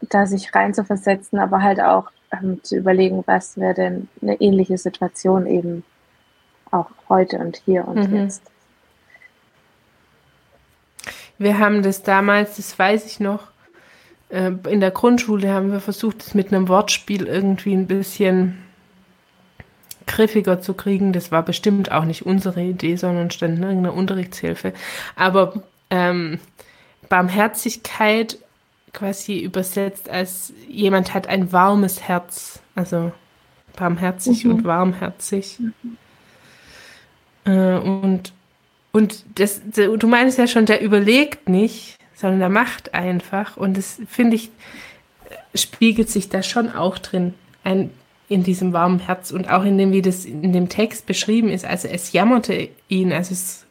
da 0.00 0.26
sich 0.26 0.54
rein 0.54 0.74
zu 0.74 0.84
versetzen, 0.84 1.38
aber 1.38 1.62
halt 1.62 1.80
auch 1.80 2.10
ähm, 2.32 2.62
zu 2.62 2.76
überlegen, 2.76 3.22
was 3.26 3.56
wäre 3.56 3.74
denn 3.74 4.08
eine 4.20 4.40
ähnliche 4.40 4.78
Situation 4.78 5.46
eben 5.46 5.84
auch 6.70 6.90
heute 7.08 7.38
und 7.38 7.56
hier 7.64 7.86
und 7.86 8.10
mhm. 8.10 8.16
jetzt. 8.16 8.42
Wir 11.38 11.58
haben 11.58 11.82
das 11.82 12.02
damals, 12.02 12.56
das 12.56 12.78
weiß 12.78 13.06
ich 13.06 13.20
noch, 13.20 13.48
äh, 14.28 14.52
in 14.68 14.80
der 14.80 14.90
Grundschule 14.90 15.52
haben 15.52 15.72
wir 15.72 15.80
versucht, 15.80 16.22
es 16.22 16.34
mit 16.34 16.52
einem 16.52 16.68
Wortspiel 16.68 17.26
irgendwie 17.26 17.72
ein 17.72 17.86
bisschen 17.86 18.58
griffiger 20.06 20.60
zu 20.60 20.74
kriegen. 20.74 21.12
Das 21.12 21.32
war 21.32 21.42
bestimmt 21.42 21.90
auch 21.92 22.04
nicht 22.04 22.24
unsere 22.24 22.62
Idee, 22.62 22.96
sondern 22.96 23.30
stand 23.30 23.58
in 23.58 23.62
irgendeiner 23.62 23.94
Unterrichtshilfe. 23.94 24.72
Aber 25.16 25.62
ähm, 25.90 26.38
Barmherzigkeit 27.08 28.38
quasi 28.92 29.38
übersetzt 29.38 30.08
als 30.08 30.52
jemand 30.68 31.12
hat 31.12 31.26
ein 31.26 31.52
warmes 31.52 32.02
Herz. 32.02 32.60
Also 32.74 33.12
barmherzig 33.76 34.44
mhm. 34.44 34.52
und 34.52 34.64
warmherzig. 34.64 35.58
Mhm. 35.58 35.96
Äh, 37.44 37.78
und 37.78 38.32
und 38.92 39.26
das, 39.34 39.60
du 39.74 40.06
meinst 40.06 40.38
ja 40.38 40.46
schon, 40.46 40.64
der 40.64 40.80
überlegt 40.80 41.50
nicht, 41.50 41.98
sondern 42.16 42.40
er 42.40 42.48
macht 42.48 42.94
einfach. 42.94 43.56
Und 43.56 43.76
das 43.76 44.00
finde 44.08 44.36
ich, 44.36 44.50
spiegelt 45.54 46.08
sich 46.08 46.28
da 46.28 46.42
schon 46.42 46.72
auch 46.72 46.98
drin, 46.98 47.34
ein, 47.62 47.90
in 48.28 48.42
diesem 48.42 48.72
warmen 48.72 48.98
Herz 48.98 49.30
und 49.30 49.48
auch 49.48 49.64
in 49.64 49.78
dem, 49.78 49.92
wie 49.92 50.02
das 50.02 50.24
in 50.24 50.52
dem 50.52 50.68
Text 50.68 51.06
beschrieben 51.06 51.50
ist. 51.50 51.64
Also 51.64 51.86
es 51.86 52.12
jammerte 52.12 52.70
ihn, 52.88 53.12
also 53.12 53.32
es, 53.32 53.66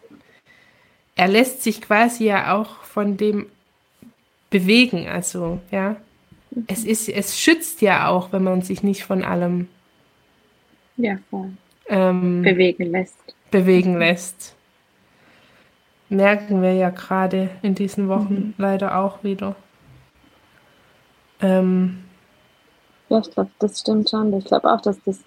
er 1.15 1.27
lässt 1.27 1.63
sich 1.63 1.81
quasi 1.81 2.25
ja 2.25 2.55
auch 2.55 2.84
von 2.84 3.17
dem 3.17 3.47
bewegen, 4.49 5.08
also 5.08 5.60
ja. 5.71 5.97
Es 6.67 6.86
ist, 6.86 7.10
es 7.10 7.38
schützt 7.38 7.81
ja 7.81 8.08
auch, 8.08 8.31
wenn 8.31 8.43
man 8.43 8.62
sich 8.62 8.81
nicht 8.81 9.03
von 9.03 9.25
allem 9.25 9.67
ja, 10.95 11.17
ähm, 11.89 12.43
bewegen 12.43 12.91
lässt. 12.91 13.17
Bewegen 13.51 13.99
lässt 13.99 14.54
merken 16.09 16.61
wir 16.61 16.73
ja 16.73 16.89
gerade 16.89 17.49
in 17.61 17.75
diesen 17.75 18.07
Wochen 18.07 18.33
mhm. 18.33 18.53
leider 18.57 18.97
auch 18.97 19.23
wieder. 19.23 19.55
Ähm, 21.41 22.03
ja, 23.09 23.19
ich 23.19 23.31
glaube, 23.31 23.51
das 23.59 23.79
stimmt 23.79 24.09
schon. 24.09 24.33
Ich 24.33 24.45
glaube 24.45 24.71
auch, 24.71 24.81
dass 24.81 24.97
das 25.05 25.19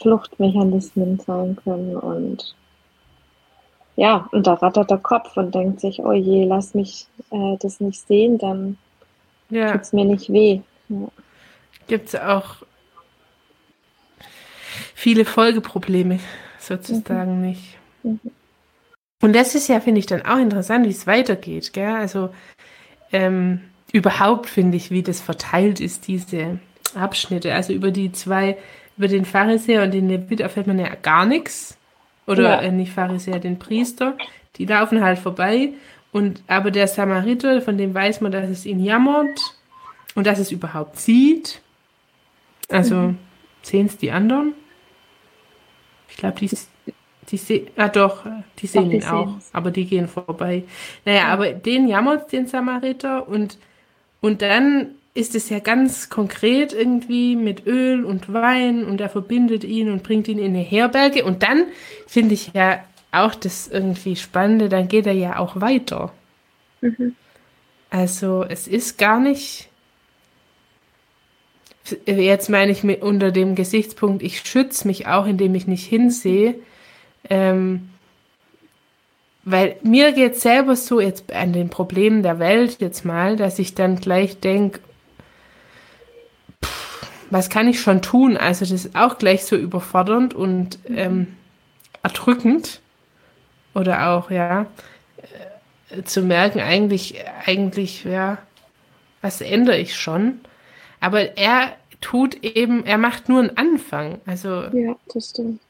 Fluchtmechanismen 0.00 1.20
sein 1.20 1.56
können 1.56 1.96
und 1.96 2.54
ja, 3.96 4.28
und 4.32 4.46
da 4.46 4.54
rattert 4.54 4.90
der 4.90 4.98
Kopf 4.98 5.36
und 5.36 5.54
denkt 5.54 5.80
sich, 5.80 6.00
oh 6.00 6.12
je, 6.12 6.44
lass 6.44 6.72
mich 6.72 7.06
äh, 7.30 7.56
das 7.58 7.80
nicht 7.80 8.06
sehen, 8.06 8.38
dann 8.38 8.78
ja. 9.50 9.72
tut 9.72 9.82
es 9.82 9.92
mir 9.92 10.06
nicht 10.06 10.32
weh. 10.32 10.60
Ja. 10.88 11.08
Gibt 11.86 12.08
es 12.08 12.14
auch 12.14 12.56
viele 14.94 15.26
Folgeprobleme 15.26 16.18
sozusagen 16.58 17.40
mhm. 17.40 17.46
nicht. 17.46 17.78
Mhm. 18.02 18.20
Und 19.20 19.34
das 19.34 19.54
ist 19.54 19.68
ja, 19.68 19.80
finde 19.80 19.98
ich, 19.98 20.06
dann 20.06 20.24
auch 20.24 20.38
interessant, 20.38 20.86
wie 20.86 20.90
es 20.90 21.06
weitergeht. 21.06 21.72
Gell? 21.72 21.94
Also 21.94 22.30
ähm, 23.12 23.60
überhaupt 23.92 24.48
finde 24.48 24.76
ich, 24.76 24.90
wie 24.90 25.02
das 25.02 25.20
verteilt 25.20 25.80
ist, 25.80 26.06
diese 26.08 26.58
Abschnitte. 26.94 27.54
Also 27.54 27.72
über 27.72 27.90
die 27.90 28.12
zwei 28.12 28.56
über 28.96 29.08
den 29.08 29.24
Pharisäer 29.24 29.82
und 29.84 29.92
den 29.92 30.08
Levit 30.08 30.40
erfährt 30.40 30.66
man 30.66 30.78
ja 30.78 30.94
gar 30.94 31.24
nichts. 31.24 31.78
Oder 32.26 32.42
Ja. 32.42 32.60
äh, 32.60 32.70
nicht 32.70 32.92
Pharisäer, 32.92 33.38
den 33.38 33.58
Priester. 33.58 34.16
Die 34.56 34.66
laufen 34.66 35.02
halt 35.02 35.18
vorbei. 35.18 35.70
Und 36.12 36.42
aber 36.48 36.70
der 36.70 36.86
Samariter, 36.88 37.62
von 37.62 37.78
dem 37.78 37.94
weiß 37.94 38.20
man, 38.20 38.32
dass 38.32 38.48
es 38.50 38.66
ihn 38.66 38.82
jammert 38.82 39.56
und 40.14 40.26
dass 40.26 40.38
es 40.38 40.50
überhaupt 40.52 40.98
sieht. 40.98 41.62
Also 42.68 43.14
sehen 43.62 43.86
es 43.86 43.96
die 43.96 44.10
anderen? 44.10 44.52
Ich 46.08 46.16
glaube, 46.16 46.38
die, 46.40 46.50
die 47.30 47.36
sehen, 47.36 47.68
ah 47.76 47.88
doch, 47.88 48.24
die 48.58 48.66
sehen 48.66 48.90
die 48.90 48.96
ihn 48.96 49.04
auch, 49.04 49.28
sehen's. 49.28 49.50
aber 49.52 49.70
die 49.70 49.86
gehen 49.86 50.08
vorbei. 50.08 50.64
Naja, 51.04 51.26
aber 51.28 51.52
den 51.52 51.88
jammert 51.88 52.32
den 52.32 52.46
Samariter 52.46 53.28
und, 53.28 53.58
und 54.20 54.42
dann 54.42 54.94
ist 55.14 55.34
es 55.34 55.48
ja 55.48 55.58
ganz 55.58 56.08
konkret 56.08 56.72
irgendwie 56.72 57.36
mit 57.36 57.66
Öl 57.66 58.04
und 58.04 58.32
Wein 58.32 58.84
und 58.84 59.00
er 59.00 59.08
verbindet 59.08 59.64
ihn 59.64 59.90
und 59.90 60.02
bringt 60.02 60.28
ihn 60.28 60.38
in 60.38 60.54
eine 60.54 60.62
Herberge 60.62 61.24
und 61.24 61.42
dann 61.42 61.64
finde 62.06 62.34
ich 62.34 62.52
ja 62.54 62.80
auch 63.12 63.34
das 63.34 63.66
irgendwie 63.68 64.16
Spannende, 64.16 64.68
dann 64.68 64.88
geht 64.88 65.06
er 65.06 65.12
ja 65.12 65.38
auch 65.38 65.60
weiter. 65.60 66.12
Mhm. 66.80 67.16
Also 67.90 68.44
es 68.48 68.68
ist 68.68 68.98
gar 68.98 69.18
nicht, 69.18 69.68
jetzt 72.06 72.48
meine 72.48 72.70
ich 72.70 72.84
mit 72.84 73.02
unter 73.02 73.32
dem 73.32 73.56
Gesichtspunkt, 73.56 74.22
ich 74.22 74.40
schütze 74.42 74.86
mich 74.86 75.08
auch, 75.08 75.26
indem 75.26 75.56
ich 75.56 75.66
nicht 75.66 75.86
hinsehe, 75.86 76.54
ähm, 77.28 77.90
weil 79.44 79.76
mir 79.82 80.12
geht 80.12 80.36
selber 80.36 80.76
so 80.76 81.00
jetzt 81.00 81.32
an 81.32 81.52
den 81.52 81.70
Problemen 81.70 82.22
der 82.22 82.38
Welt 82.38 82.80
jetzt 82.80 83.04
mal, 83.04 83.36
dass 83.36 83.58
ich 83.58 83.74
dann 83.74 83.96
gleich 83.96 84.38
denke, 84.40 84.80
was 87.30 87.48
kann 87.48 87.68
ich 87.68 87.80
schon 87.80 88.02
tun? 88.02 88.36
Also 88.36 88.64
das 88.64 88.84
ist 88.84 88.96
auch 88.96 89.18
gleich 89.18 89.44
so 89.44 89.56
überfordernd 89.56 90.34
und 90.34 90.78
ähm, 90.88 91.36
erdrückend 92.02 92.80
oder 93.74 94.10
auch, 94.10 94.30
ja, 94.30 94.66
äh, 95.90 96.02
zu 96.02 96.22
merken, 96.22 96.60
eigentlich, 96.60 97.16
eigentlich, 97.46 98.04
ja, 98.04 98.38
was 99.22 99.40
ändere 99.40 99.78
ich 99.78 99.96
schon? 99.96 100.40
Aber 100.98 101.36
er 101.36 101.76
tut 102.00 102.42
eben, 102.42 102.84
er 102.84 102.98
macht 102.98 103.28
nur 103.28 103.40
einen 103.40 103.56
Anfang. 103.56 104.20
Also 104.26 104.64
Ja, 104.72 104.96
das 105.12 105.30
stimmt. 105.30 105.60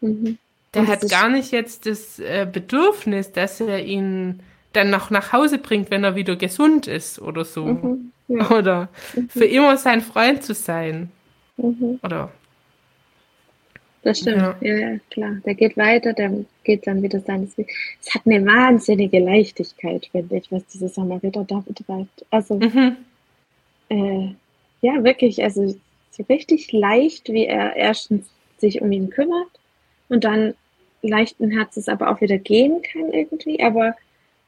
Mhm. 0.00 0.38
der 0.74 0.86
hat 0.86 1.08
gar 1.08 1.28
nicht 1.28 1.52
jetzt 1.52 1.86
das 1.86 2.18
äh, 2.18 2.46
Bedürfnis, 2.50 3.32
dass 3.32 3.60
er 3.60 3.84
ihn 3.84 4.40
dann 4.72 4.90
noch 4.90 5.10
nach 5.10 5.32
Hause 5.32 5.58
bringt, 5.58 5.90
wenn 5.90 6.04
er 6.04 6.14
wieder 6.14 6.36
gesund 6.36 6.86
ist 6.86 7.20
oder 7.20 7.44
so. 7.44 7.66
Mhm. 7.66 8.12
Ja. 8.28 8.50
Oder 8.58 8.88
für 9.30 9.46
immer 9.46 9.78
sein 9.78 10.02
Freund 10.02 10.42
zu 10.42 10.52
sein. 10.52 11.10
Mhm. 11.56 11.98
Oder 12.02 12.30
Das 14.02 14.18
stimmt. 14.18 14.36
Ja. 14.36 14.56
Ja. 14.60 14.76
ja, 14.76 14.98
klar. 15.10 15.36
Der 15.46 15.54
geht 15.54 15.78
weiter, 15.78 16.12
der 16.12 16.44
geht 16.62 16.86
dann 16.86 17.02
wieder 17.02 17.20
seines 17.20 17.56
Weges. 17.56 17.74
Es 18.04 18.14
hat 18.14 18.22
eine 18.26 18.44
wahnsinnige 18.44 19.18
Leichtigkeit, 19.18 20.06
finde 20.12 20.36
ich, 20.36 20.52
was 20.52 20.66
dieser 20.66 20.90
Samariter 20.90 21.44
da 21.44 21.64
betreibt. 21.66 22.26
Also, 22.30 22.56
mhm. 22.56 22.96
äh, 23.88 24.28
ja, 24.82 25.02
wirklich, 25.02 25.42
also 25.42 25.74
so 26.10 26.22
richtig 26.28 26.70
leicht, 26.72 27.30
wie 27.30 27.46
er 27.46 27.76
erstens 27.76 28.26
sich 28.58 28.82
um 28.82 28.92
ihn 28.92 29.08
kümmert 29.08 29.48
und 30.08 30.24
dann 30.24 30.54
leichten 31.02 31.50
Herzens 31.50 31.88
aber 31.88 32.10
auch 32.10 32.20
wieder 32.20 32.38
gehen 32.38 32.82
kann 32.82 33.12
irgendwie, 33.12 33.62
aber 33.62 33.94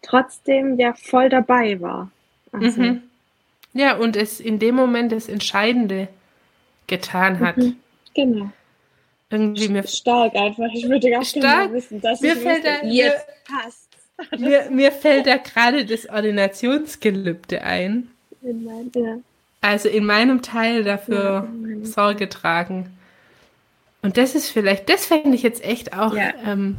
trotzdem 0.02 0.78
ja 0.78 0.94
voll 0.94 1.28
dabei 1.28 1.80
war. 1.80 2.10
Also, 2.52 2.80
Mhm. 2.80 3.02
ja, 3.74 3.96
und 3.96 4.16
es 4.16 4.40
in 4.40 4.58
dem 4.58 4.74
Moment 4.74 5.12
das 5.12 5.28
Entscheidende 5.28 6.08
getan 6.86 7.38
hat. 7.40 7.56
Mhm. 7.58 7.76
Genau. 8.14 8.50
Irgendwie 9.32 9.68
mir, 9.68 9.86
Stark 9.86 10.34
einfach. 10.34 10.66
Ich 10.74 10.88
würde 10.88 11.08
gar 11.08 11.24
Stark. 11.24 11.66
genau 11.68 11.72
wissen, 11.76 12.00
dass 12.00 12.20
Mir 12.20 12.32
ich 12.32 12.38
fällt 12.40 12.64
wüsste, 12.64 12.78
da- 12.82 12.86
jetzt 12.88 13.26
passt. 13.44 13.88
mir, 14.40 14.68
mir 14.70 14.90
fällt 14.90 15.26
da 15.28 15.36
gerade 15.36 15.84
das 15.84 16.08
Ordinationsgelübde 16.08 17.62
ein. 17.62 18.08
In 18.42 18.64
mein, 18.64 18.90
ja. 18.94 19.18
Also 19.60 19.88
in 19.88 20.04
meinem 20.06 20.42
Teil 20.42 20.82
dafür 20.82 21.22
Ja, 21.22 21.38
in 21.44 21.62
meinem 21.62 21.84
Sorge 21.84 22.28
tragen. 22.28 22.90
Und 24.02 24.16
das 24.16 24.34
ist 24.34 24.48
vielleicht, 24.50 24.88
das 24.88 25.06
fände 25.06 25.34
ich 25.34 25.42
jetzt 25.42 25.62
echt 25.64 25.92
auch 25.92 26.14
Ja. 26.14 26.30
ähm, 26.44 26.78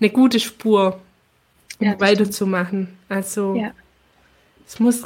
eine 0.00 0.10
gute 0.10 0.40
Spur, 0.40 1.00
um 1.80 1.86
Ja, 1.86 2.00
weiterzumachen. 2.00 2.96
Also 3.08 3.54
Ja. 3.54 3.70
es 4.66 4.80
muss 4.80 5.02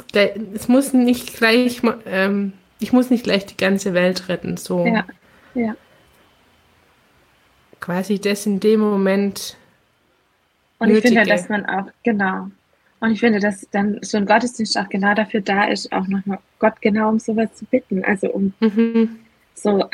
es 0.53 0.67
muss 0.67 0.93
nicht 0.93 1.37
gleich, 1.37 1.81
ähm, 2.05 2.53
ich 2.79 2.91
muss 2.93 3.09
nicht 3.09 3.23
gleich 3.23 3.45
die 3.45 3.57
ganze 3.57 3.93
Welt 3.93 4.27
retten. 4.29 4.57
So 4.57 4.85
Ja, 4.85 5.05
ja. 5.53 5.75
quasi 7.79 8.19
das 8.19 8.45
in 8.45 8.59
dem 8.59 8.79
Moment. 8.79 9.57
Und 10.79 10.89
ich 10.89 11.01
finde, 11.01 11.19
Nötige. 11.19 11.35
dass 11.35 11.49
man 11.49 11.65
auch, 11.67 11.85
genau. 12.03 12.47
Und 13.01 13.11
ich 13.11 13.19
finde, 13.19 13.39
dass 13.39 13.67
dann 13.71 13.99
so 14.01 14.17
ein 14.17 14.25
Gottesdienst 14.25 14.77
auch 14.77 14.89
genau 14.89 15.13
dafür 15.13 15.41
da 15.41 15.65
ist, 15.65 15.91
auch 15.91 16.07
nochmal 16.07 16.39
Gott 16.59 16.81
genau 16.81 17.09
um 17.09 17.19
sowas 17.19 17.49
zu 17.53 17.65
bitten. 17.65 18.03
Also 18.03 18.29
um 18.31 18.53
Mhm. 18.59 19.19
so 19.55 19.87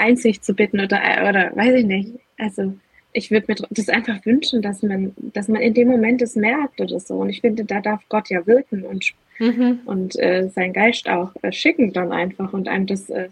Einsicht 0.00 0.44
zu 0.44 0.54
bitten 0.54 0.80
oder, 0.80 1.00
oder 1.28 1.52
weiß 1.54 1.74
ich 1.76 1.86
nicht. 1.86 2.10
Also 2.38 2.74
ich 3.12 3.30
würde 3.30 3.46
mir 3.48 3.56
das 3.70 3.88
einfach 3.88 4.24
wünschen, 4.24 4.62
dass 4.62 4.82
man, 4.82 5.12
dass 5.34 5.48
man 5.48 5.60
in 5.60 5.74
dem 5.74 5.88
Moment 5.88 6.22
es 6.22 6.36
merkt 6.36 6.80
oder 6.80 7.00
so. 7.00 7.14
Und 7.14 7.30
ich 7.30 7.40
finde, 7.40 7.64
da 7.64 7.80
darf 7.80 8.02
Gott 8.08 8.30
ja 8.30 8.46
wirken 8.46 8.84
und, 8.84 9.12
Mhm. 9.38 9.80
und 9.86 10.18
äh, 10.18 10.50
sein 10.54 10.74
Geist 10.74 11.08
auch 11.08 11.32
äh, 11.40 11.50
schicken 11.50 11.94
dann 11.94 12.12
einfach 12.12 12.52
und 12.52 12.68
einem 12.68 12.86
das 12.86 13.08
äh, 13.08 13.30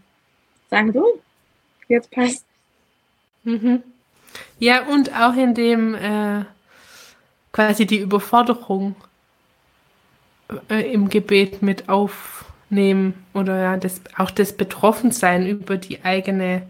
sagen, 0.70 0.92
so, 0.92 1.20
jetzt 1.88 2.10
passt. 2.10 2.46
Mhm. 3.44 3.82
Ja, 4.58 4.86
und 4.86 5.14
auch 5.14 5.36
in 5.36 5.54
dem 5.54 5.94
äh, 5.94 6.44
quasi 7.52 7.86
die 7.86 7.98
Überforderung 7.98 8.96
äh, 10.70 10.92
im 10.92 11.08
Gebet 11.08 11.62
mit 11.62 11.88
aufnehmen 12.68 13.14
oder 13.32 13.58
ja, 13.58 13.76
das, 13.76 14.00
auch 14.16 14.30
das 14.30 14.52
Betroffensein 14.52 15.46
über 15.46 15.78
die 15.78 16.04
eigene, 16.04 16.66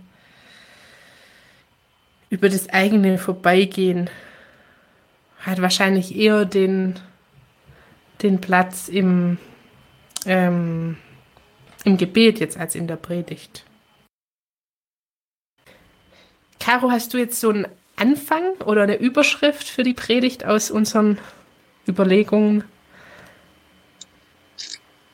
über 2.30 2.48
das 2.48 2.68
eigene 2.68 3.18
Vorbeigehen 3.18 4.08
hat 5.40 5.60
wahrscheinlich 5.60 6.16
eher 6.16 6.44
den, 6.44 6.94
den 8.22 8.40
Platz 8.40 8.88
im, 8.88 9.38
ähm, 10.26 10.96
im 11.84 11.96
Gebet 11.96 12.38
jetzt 12.40 12.56
als 12.56 12.74
in 12.74 12.86
der 12.86 12.96
Predigt. 12.96 13.64
Caro, 16.60 16.90
hast 16.90 17.14
du 17.14 17.18
jetzt 17.18 17.40
so 17.40 17.50
einen 17.50 17.66
Anfang 17.96 18.52
oder 18.64 18.82
eine 18.82 18.96
Überschrift 18.96 19.68
für 19.68 19.82
die 19.82 19.94
Predigt 19.94 20.44
aus 20.44 20.70
unseren 20.70 21.18
Überlegungen? 21.88 22.64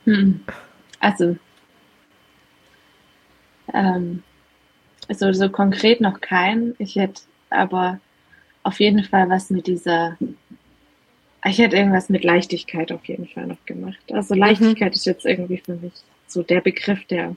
Hm. 0.04 0.40
Also, 1.04 1.36
ähm, 3.74 4.22
so, 5.10 5.30
so 5.34 5.50
konkret 5.50 6.00
noch 6.00 6.22
kein. 6.22 6.74
Ich 6.78 6.96
hätte 6.96 7.20
aber 7.50 8.00
auf 8.62 8.80
jeden 8.80 9.04
Fall 9.04 9.28
was 9.28 9.50
mit 9.50 9.66
dieser, 9.66 10.16
ich 11.44 11.58
hätte 11.58 11.76
irgendwas 11.76 12.08
mit 12.08 12.24
Leichtigkeit 12.24 12.90
auf 12.90 13.04
jeden 13.04 13.28
Fall 13.28 13.46
noch 13.46 13.62
gemacht. 13.66 13.98
Also 14.12 14.34
Leichtigkeit 14.34 14.94
ist 14.94 15.04
jetzt 15.04 15.26
irgendwie 15.26 15.58
für 15.58 15.74
mich 15.74 15.92
so 16.26 16.42
der 16.42 16.62
Begriff, 16.62 17.04
der 17.04 17.36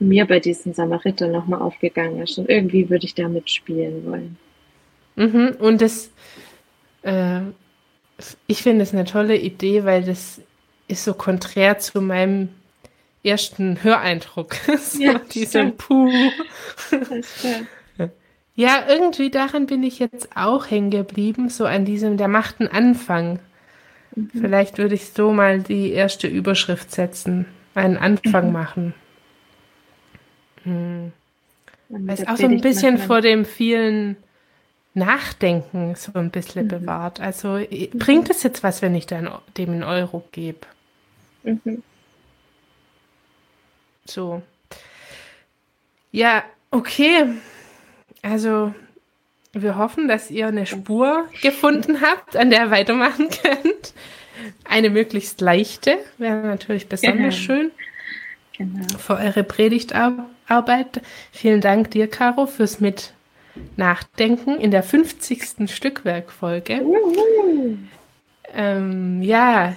mir 0.00 0.26
bei 0.26 0.40
diesem 0.40 0.74
Samariter 0.74 1.28
nochmal 1.28 1.62
aufgegangen 1.62 2.22
ist. 2.22 2.36
Und 2.38 2.48
irgendwie 2.48 2.90
würde 2.90 3.06
ich 3.06 3.14
da 3.14 3.28
mitspielen 3.28 4.04
wollen. 4.04 4.36
Mhm. 5.14 5.54
Und 5.60 5.80
das, 5.80 6.10
äh, 7.02 7.42
ich 8.48 8.64
finde 8.64 8.82
es 8.82 8.92
eine 8.92 9.04
tolle 9.04 9.36
Idee, 9.36 9.84
weil 9.84 10.02
das 10.02 10.40
ist 10.88 11.04
so 11.04 11.14
konträr 11.14 11.78
zu 11.78 12.00
meinem 12.00 12.48
ersten 13.24 13.82
Höreindruck. 13.82 14.54
so 14.78 15.02
Ja, 15.02 15.20
stimmt. 15.30 15.78
Puh. 15.78 16.10
Ist. 17.10 17.44
Ja, 18.56 18.84
irgendwie 18.88 19.30
daran 19.30 19.66
bin 19.66 19.82
ich 19.82 19.98
jetzt 19.98 20.28
auch 20.36 20.70
hängen 20.70 20.90
geblieben, 20.90 21.48
so 21.48 21.64
an 21.66 21.84
diesem, 21.84 22.16
der 22.16 22.28
macht 22.28 22.60
einen 22.60 22.68
Anfang. 22.70 23.40
Mhm. 24.14 24.30
Vielleicht 24.32 24.78
würde 24.78 24.94
ich 24.94 25.08
so 25.10 25.32
mal 25.32 25.60
die 25.60 25.90
erste 25.90 26.28
Überschrift 26.28 26.92
setzen, 26.92 27.46
einen 27.74 27.96
Anfang 27.96 28.46
Mhm. 28.46 28.52
machen. 28.52 28.94
Hm. 30.62 31.12
Weil 31.88 32.14
es 32.14 32.26
auch 32.26 32.36
so 32.36 32.46
ein 32.46 32.60
bisschen 32.60 32.98
vor 32.98 33.20
dem 33.20 33.44
vielen 33.44 34.16
Nachdenken 34.94 35.94
so 35.96 36.12
ein 36.14 36.30
bisschen 36.30 36.66
Mhm. 36.66 36.68
bewahrt. 36.68 37.20
Also 37.20 37.56
i- 37.58 37.90
bringt 37.92 38.30
es 38.30 38.42
jetzt 38.44 38.62
was, 38.62 38.82
wenn 38.82 38.94
ich 38.94 39.06
dann 39.06 39.28
dem 39.56 39.70
einen 39.70 39.82
Euro 39.82 40.22
gebe? 40.32 40.60
Mhm. 41.42 41.82
So. 44.06 44.42
Ja, 46.12 46.44
okay. 46.70 47.24
Also 48.22 48.74
wir 49.52 49.76
hoffen, 49.76 50.08
dass 50.08 50.30
ihr 50.30 50.46
eine 50.48 50.66
Spur 50.66 51.28
gefunden 51.42 52.00
habt, 52.00 52.36
an 52.36 52.50
der 52.50 52.64
ihr 52.66 52.70
weitermachen 52.70 53.28
könnt. 53.42 53.94
Eine 54.64 54.90
möglichst 54.90 55.40
leichte 55.40 55.98
wäre 56.18 56.38
natürlich 56.46 56.88
besonders 56.88 57.34
Ja. 57.36 57.40
schön. 57.40 57.70
genau. 58.56 58.86
für 58.98 59.16
eure 59.16 59.44
Predigtarbeit. 59.44 61.00
Vielen 61.32 61.60
Dank 61.60 61.90
dir, 61.92 62.08
Caro, 62.08 62.46
fürs 62.46 62.80
Mit 62.80 63.12
Nachdenken 63.76 64.56
in 64.60 64.70
der 64.72 64.82
50. 64.82 65.70
Stückwerkfolge. 65.72 66.82
Ähm, 68.52 69.22
ja, 69.22 69.74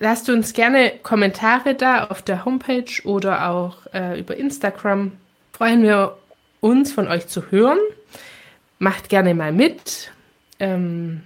lasst 0.00 0.28
uns 0.28 0.52
gerne 0.52 0.94
Kommentare 1.02 1.76
da 1.76 2.06
auf 2.06 2.22
der 2.22 2.44
Homepage 2.44 2.90
oder 3.04 3.48
auch 3.50 3.76
äh, 3.94 4.18
über 4.18 4.36
Instagram. 4.36 5.12
Freuen 5.52 5.82
wir 5.82 6.16
uns, 6.60 6.92
von 6.92 7.06
euch 7.06 7.28
zu 7.28 7.50
hören. 7.52 7.78
Macht 8.78 9.08
gerne 9.08 9.34
mal 9.34 9.52
mit. 9.52 10.10
Ähm, 10.58 11.22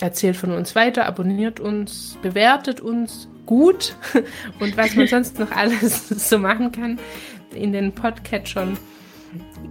erzählt 0.00 0.36
von 0.36 0.52
uns 0.52 0.74
weiter, 0.74 1.06
abonniert 1.06 1.58
uns, 1.58 2.18
bewertet 2.22 2.80
uns 2.80 3.28
gut 3.46 3.96
und 4.60 4.76
was 4.76 4.94
man 4.94 5.06
sonst 5.08 5.38
noch 5.38 5.50
alles 5.50 6.08
so 6.08 6.38
machen 6.38 6.70
kann 6.70 6.98
in 7.54 7.72
den 7.72 7.92
Podcatchern. 7.92 8.76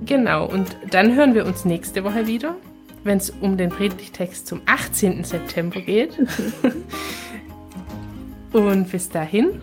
Genau, 0.05 0.45
und 0.45 0.75
dann 0.91 1.15
hören 1.15 1.33
wir 1.33 1.45
uns 1.45 1.65
nächste 1.65 2.03
Woche 2.03 2.27
wieder, 2.27 2.55
wenn 3.03 3.17
es 3.17 3.29
um 3.29 3.57
den 3.57 3.69
Predigtext 3.69 4.47
zum 4.47 4.61
18. 4.65 5.23
September 5.23 5.81
geht. 5.81 6.17
und 8.53 8.89
bis 8.91 9.09
dahin, 9.09 9.61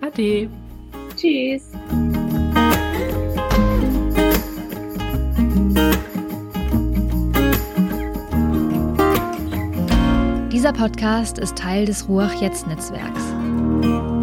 ade. 0.00 0.48
Tschüss. 1.16 1.70
Dieser 10.52 10.72
Podcast 10.72 11.38
ist 11.38 11.56
Teil 11.58 11.84
des 11.84 12.08
Ruach 12.08 12.32
Jetzt 12.40 12.66
Netzwerks. 12.66 14.13